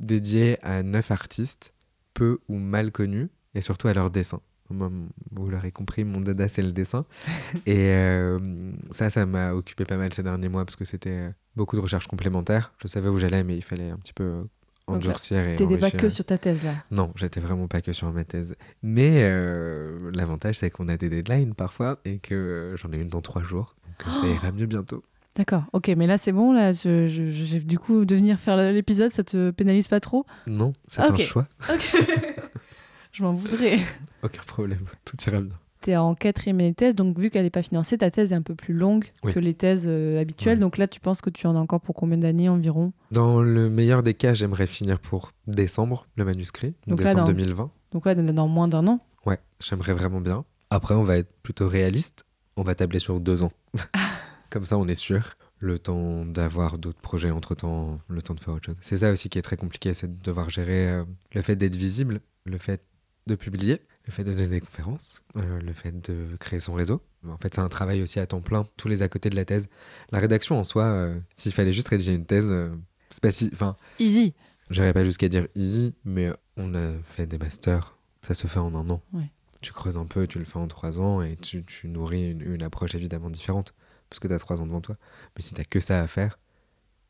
[0.00, 1.72] dédiée à neuf artistes,
[2.14, 4.40] peu ou mal connus, et surtout à.
[4.68, 7.04] Moi, m- vous l'aurez compris, mon dada, c'est le dessin.
[7.66, 11.30] et euh, ça, ça m'a occupé pas mal ces derniers mois parce que c'était euh,
[11.54, 12.72] beaucoup de recherches complémentaires.
[12.82, 14.44] Je savais où j'allais, mais il fallait un petit peu
[14.88, 16.74] là, endurcir et T'étais pas que sur ta thèse là.
[16.90, 18.54] Non, j'étais vraiment pas que sur ma thèse.
[18.82, 23.08] Mais euh, l'avantage, c'est qu'on a des deadlines parfois et que euh, j'en ai une
[23.08, 23.74] dans trois jours.
[23.86, 25.02] Donc euh, ça ira mieux bientôt.
[25.34, 28.56] D'accord, ok, mais là c'est bon, là, je, je- je- du coup, de venir faire
[28.56, 30.24] l'épisode, ça te pénalise pas trop?
[30.46, 31.10] Non, c'est Ok.
[31.20, 31.46] un choix.
[31.70, 31.94] Ok.
[33.12, 33.78] je m'en voudrais.
[34.22, 34.86] Aucun problème.
[35.04, 35.58] Tout ira bien.
[35.94, 38.42] En quatrième année de thèse, donc vu qu'elle n'est pas financée, ta thèse est un
[38.42, 39.32] peu plus longue Oui.
[39.32, 40.54] que les thèses euh, habituelles.
[40.56, 40.60] Ouais.
[40.60, 42.92] Donc là, tu penses que tu en as encore pour combien d'années environ?
[43.12, 47.32] Dans le meilleur des cas, j'aimerais finir pour décembre le manuscrit, Donc là, décembre dans-
[47.32, 47.70] 2020.
[47.92, 49.00] Donc là, dans moins d'un an?
[49.26, 50.44] Ouais, j'aimerais vraiment bien.
[50.70, 52.24] Après, on va être plutôt réaliste.
[52.56, 53.52] On va tabler sur deux ans.
[54.50, 55.34] Comme ça, on est sûr.
[55.58, 58.76] le temps d'avoir d'autres projets entre-temps, le temps de faire autre chose.
[58.82, 61.76] C'est ça aussi qui est très compliqué, c'est de devoir gérer euh, le fait d'être
[61.76, 62.82] visible, le fait
[63.26, 67.02] de publier, le fait de donner des conférences, euh, le fait de créer son réseau.
[67.26, 69.44] En fait, c'est un travail aussi à temps plein, tous les à côté de la
[69.44, 69.68] thèse.
[70.12, 72.70] La rédaction en soi, euh, s'il fallait juste rédiger une thèse, euh,
[73.10, 73.50] c'est pas si...
[73.52, 74.32] Enfin, Easy.
[74.70, 78.74] J'irais pas jusqu'à dire easy, mais on a fait des masters, ça se fait en
[78.74, 79.02] un an.
[79.12, 79.30] Ouais.
[79.60, 82.42] Tu creuses un peu, tu le fais en trois ans et tu, tu nourris une,
[82.42, 83.74] une approche évidemment différente
[84.10, 84.96] parce que tu as trois ans devant toi.
[85.36, 86.38] Mais si tu que ça à faire,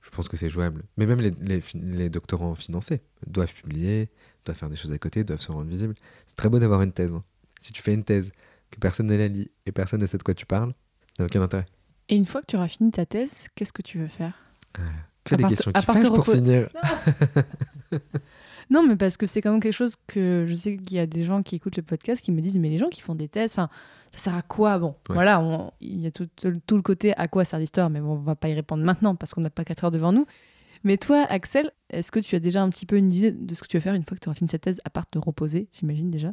[0.03, 0.85] je pense que c'est jouable.
[0.97, 4.11] Mais même les, les doctorants financés doivent publier,
[4.47, 5.95] doivent faire des choses à côté, doivent se rendre visibles.
[6.27, 7.13] C'est très beau d'avoir une thèse.
[7.13, 7.23] hein.
[7.61, 8.33] Si tu fais une thèse,
[8.71, 10.73] que personne ne la lit et personne ne sait de quoi tu parles,
[11.17, 11.67] ça n'a aucun intérêt.
[12.09, 14.35] Et une fois que tu auras fini ta thèse, qu'est-ce que tu veux faire?
[15.25, 16.69] Que À des questions à qui fâchent pour finir.
[18.69, 21.07] Non, mais parce que c'est quand même quelque chose que je sais qu'il y a
[21.07, 23.29] des gens qui écoutent le podcast qui me disent mais les gens qui font des
[23.29, 23.69] thèses, enfin,
[24.11, 24.79] ça sert à quoi?
[24.81, 25.15] Bon, Ouais.
[25.15, 26.27] voilà, on- il y a tout
[26.77, 29.35] le côté à quoi sert l'histoire, mais bon, on va pas y répondre maintenant parce
[29.35, 30.27] qu'on n'a pas 4 heures devant nous.
[30.85, 33.63] Mais toi, Axel, est-ce que tu as déjà un petit peu une idée de ce
[33.63, 35.19] que tu vas faire une fois que tu auras fini cette thèse, à part te
[35.19, 36.33] reposer, j'imagine déjà?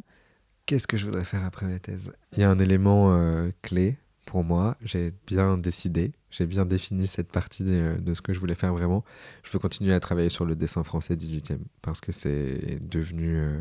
[0.66, 2.12] Qu'est-ce que je voudrais faire après ma thèse?
[2.32, 4.76] Il y a un élément euh, clé pour moi.
[4.82, 8.72] J'ai bien décidé, j'ai bien défini cette partie de, de ce que je voulais faire
[8.72, 9.04] vraiment.
[9.42, 13.36] Je veux continuer à travailler sur le dessin français 18e parce que c'est devenu.
[13.36, 13.60] euh,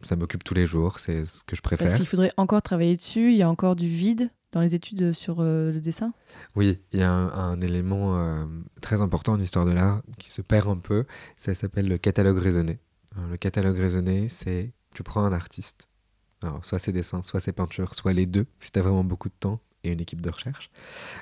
[0.00, 1.96] ça m'occupe tous les jours, c'est ce que je Parce préfère.
[1.96, 4.30] qu'il faudrait encore travailler dessus, il y a encore du vide?
[4.54, 6.14] Dans les études sur euh, le dessin?
[6.54, 8.46] Oui, il y a un, élément euh,
[8.80, 11.04] très important en histoire de l'art qui se perd un peu.
[11.36, 12.78] Ça s'appelle le catalogue raisonné.
[13.30, 15.88] Le catalogue raisonné, c'est tu prends un artiste,
[16.40, 19.28] alors soit ses dessins, soit ses peintures, soit les deux, si tu as vraiment beaucoup
[19.28, 20.70] de temps et une équipe de recherche.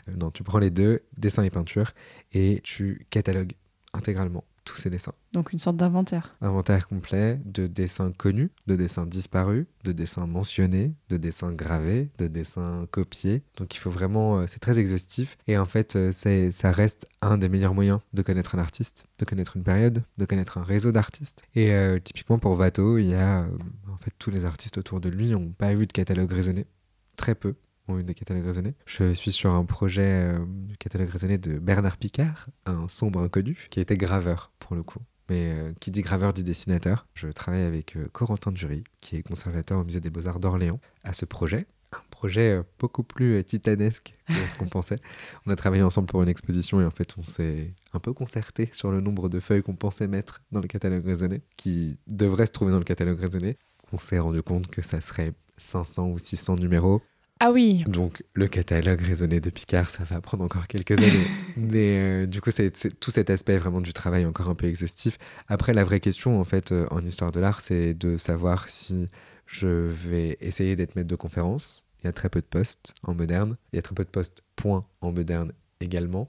[0.09, 1.93] Euh, non, tu prends les deux, dessins et peintures,
[2.33, 3.55] et tu catalogues
[3.95, 5.15] intégralement tous ces dessins.
[5.33, 6.35] Donc une sorte d'inventaire.
[6.41, 12.27] Inventaire complet de dessins connus, de dessins disparus, de dessins mentionnés, de dessins gravés, de
[12.27, 13.43] dessins copiés.
[13.57, 15.37] Donc il faut vraiment, euh, c'est très exhaustif.
[15.47, 19.07] Et en fait, euh, c'est, ça reste un des meilleurs moyens de connaître un artiste,
[19.19, 21.43] de connaître une période, de connaître un réseau d'artistes.
[21.55, 23.47] Et euh, typiquement pour Watteau, il y a,
[23.91, 26.67] en fait, tous les artistes autour de lui n'ont pas eu de catalogue raisonné.
[27.17, 27.55] Très peu
[27.99, 28.75] eu des catalogues raisonnés.
[28.87, 33.69] Je suis sur un projet euh, du catalogue raisonné de Bernard Picard, un sombre inconnu,
[33.71, 35.01] qui était graveur pour le coup.
[35.29, 37.07] Mais euh, qui dit graveur dit dessinateur.
[37.15, 41.13] Je travaille avec euh, Corentin Dury, qui est conservateur au musée des Beaux-Arts d'Orléans, à
[41.13, 41.67] ce projet.
[41.93, 44.97] Un projet euh, beaucoup plus euh, titanesque que ce qu'on pensait.
[45.47, 48.71] On a travaillé ensemble pour une exposition et en fait on s'est un peu concerté
[48.73, 52.53] sur le nombre de feuilles qu'on pensait mettre dans le catalogue raisonné, qui devrait se
[52.53, 53.59] trouver dans le catalogue raisonné.
[53.93, 57.03] On s'est rendu compte que ça serait 500 ou 600 numéros.
[57.45, 61.27] Ah oui, Donc le catalogue raisonné de Picard, ça va prendre encore quelques années.
[61.57, 62.71] Mais euh, du coup, c'est
[63.01, 65.19] tout cet aspect vraiment du travail encore un peu exhaustif.
[65.49, 69.09] Après, la vraie question, en fait, euh, en histoire de l'art, c'est de savoir si
[69.47, 71.83] je vais essayer d'être maître de conférence.
[72.01, 73.57] Il y a très peu de postes en moderne.
[73.73, 76.29] Il y a très peu de postes, point, en moderne également.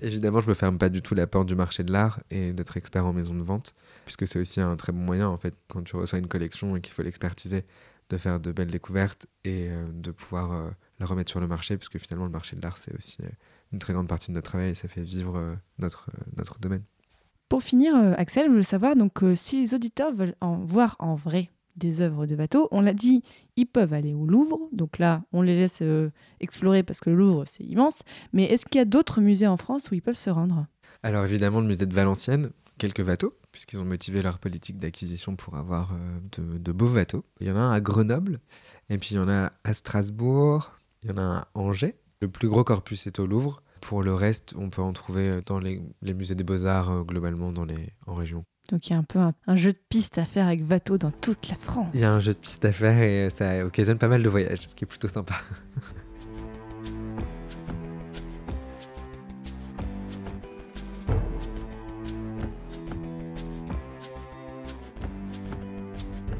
[0.00, 2.78] Évidemment, je me ferme pas du tout la porte du marché de l'art et d'être
[2.78, 3.74] expert en maison de vente,
[4.06, 6.80] puisque c'est aussi un très bon moyen, en fait, quand tu reçois une collection et
[6.80, 7.64] qu'il faut l'expertiser,
[8.10, 11.76] de faire de belles découvertes et euh, de pouvoir euh, la remettre sur le marché,
[11.76, 13.28] puisque finalement le marché de l'art c'est aussi euh,
[13.72, 16.82] une très grande partie de notre travail et ça fait vivre notre, notre domaine.
[17.48, 21.50] Pour finir, Axel, je voulais savoir donc si les auditeurs veulent en voir en vrai
[21.78, 23.22] des œuvres de bateau, on l'a dit,
[23.56, 24.58] ils peuvent aller au Louvre.
[24.72, 28.02] Donc là, on les laisse euh, explorer parce que le Louvre c'est immense.
[28.32, 30.66] Mais est-ce qu'il y a d'autres musées en France où ils peuvent se rendre?
[31.02, 35.56] Alors évidemment le musée de Valenciennes, quelques bateaux, puisqu'ils ont motivé leur politique d'acquisition pour
[35.56, 37.24] avoir euh, de, de beaux bateaux.
[37.40, 38.40] Il y en a un à Grenoble,
[38.88, 40.72] et puis il y en a à Strasbourg,
[41.02, 41.96] il y en a un à Angers.
[42.20, 43.62] Le plus gros corpus est au Louvre.
[43.80, 47.52] Pour le reste, on peut en trouver dans les, les musées des beaux-arts, euh, globalement
[47.52, 48.44] dans les, en région.
[48.70, 50.98] Donc il y a un peu un, un jeu de piste à faire avec Vato
[50.98, 51.88] dans toute la France.
[51.94, 54.22] Il y a un jeu de piste à faire et euh, ça occasionne pas mal
[54.22, 55.36] de voyages, ce qui est plutôt sympa.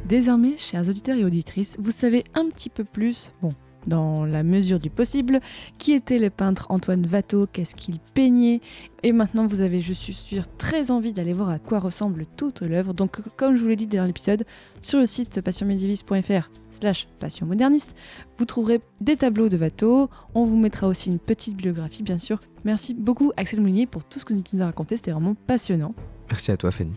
[0.09, 3.50] Désormais, chers auditeurs et auditrices, vous savez un petit peu plus, bon,
[3.86, 5.40] dans la mesure du possible,
[5.76, 8.62] qui était le peintre Antoine Watteau, qu'est-ce qu'il peignait.
[9.02, 12.62] Et maintenant, vous avez, je suis sûre, très envie d'aller voir à quoi ressemble toute
[12.62, 12.94] l'œuvre.
[12.94, 14.46] Donc, comme je vous l'ai dit dans l'épisode,
[14.80, 17.94] sur le site passionmédiéviste.fr slash passionmoderniste,
[18.38, 20.09] vous trouverez des tableaux de Watteau.
[20.34, 22.40] On vous mettra aussi une petite bibliographie, bien sûr.
[22.64, 24.96] Merci beaucoup, Axel Moulinier, pour tout ce que tu nous as raconté.
[24.96, 25.90] C'était vraiment passionnant.
[26.30, 26.96] Merci à toi, Fanny.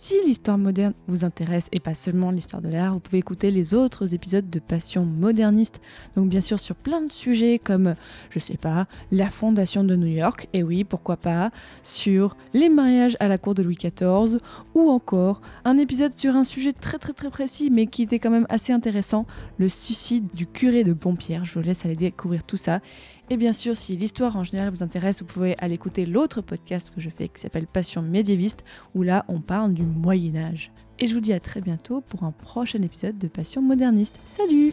[0.00, 3.74] Si l'histoire moderne vous intéresse et pas seulement l'histoire de l'art, vous pouvez écouter les
[3.74, 5.80] autres épisodes de Passion moderniste.
[6.14, 7.96] Donc bien sûr sur plein de sujets comme,
[8.30, 11.50] je sais pas, la fondation de New York, et oui, pourquoi pas,
[11.82, 14.38] sur les mariages à la cour de Louis XIV,
[14.76, 18.30] ou encore un épisode sur un sujet très très très précis mais qui était quand
[18.30, 19.26] même assez intéressant,
[19.58, 21.44] le suicide du curé de Pompierre.
[21.44, 22.78] Je vous laisse aller découvrir tout ça.
[23.30, 26.92] Et bien sûr, si l'histoire en général vous intéresse, vous pouvez aller écouter l'autre podcast
[26.94, 28.64] que je fais qui s'appelle Passion médiéviste,
[28.94, 30.72] où là on parle du Moyen Âge.
[30.98, 34.18] Et je vous dis à très bientôt pour un prochain épisode de Passion moderniste.
[34.34, 34.72] Salut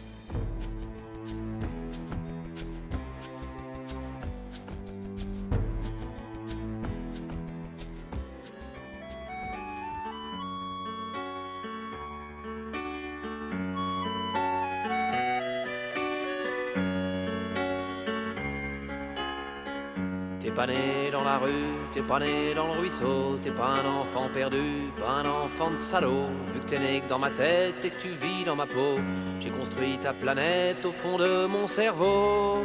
[20.56, 24.30] pas né dans la rue, t'es pas né dans le ruisseau, t'es pas un enfant
[24.32, 26.30] perdu, pas un enfant de salaud.
[26.54, 28.96] Vu que t'es né que dans ma tête et que tu vis dans ma peau,
[29.38, 32.64] j'ai construit ta planète au fond de mon cerveau.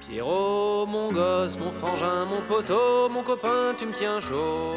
[0.00, 4.74] Pierrot, mon gosse, mon frangin, mon poteau, mon copain, tu me tiens chaud.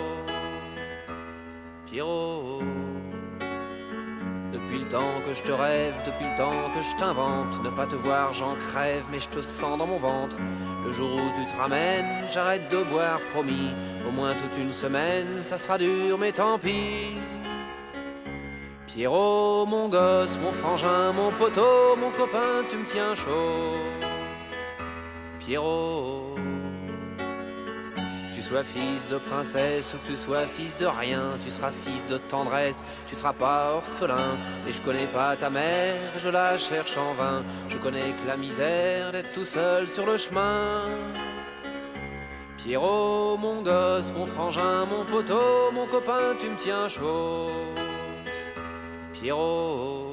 [1.88, 2.57] Pierrot.
[4.88, 7.96] Le temps que je te rêve, depuis le temps que je t'invente, ne pas te
[7.96, 10.38] voir j'en crève, mais je te sens dans mon ventre.
[10.86, 13.72] Le jour où tu te ramènes, j'arrête de boire, promis.
[14.08, 17.18] Au moins toute une semaine, ça sera dur, mais tant pis.
[18.86, 23.76] Pierrot, mon gosse, mon frangin, mon poteau, mon copain, tu me tiens chaud.
[25.40, 26.27] Pierrot.
[28.48, 32.18] Sois fils de princesse ou que tu sois fils de rien, tu seras fils de
[32.18, 34.38] tendresse, tu seras pas orphelin.
[34.66, 37.44] Et je connais pas ta mère, je la cherche en vain.
[37.68, 40.84] Je connais que la misère d'être tout seul sur le chemin.
[42.56, 47.52] Pierrot, mon gosse, mon frangin, mon poteau, mon copain, tu me tiens chaud.
[49.12, 50.07] Pierrot.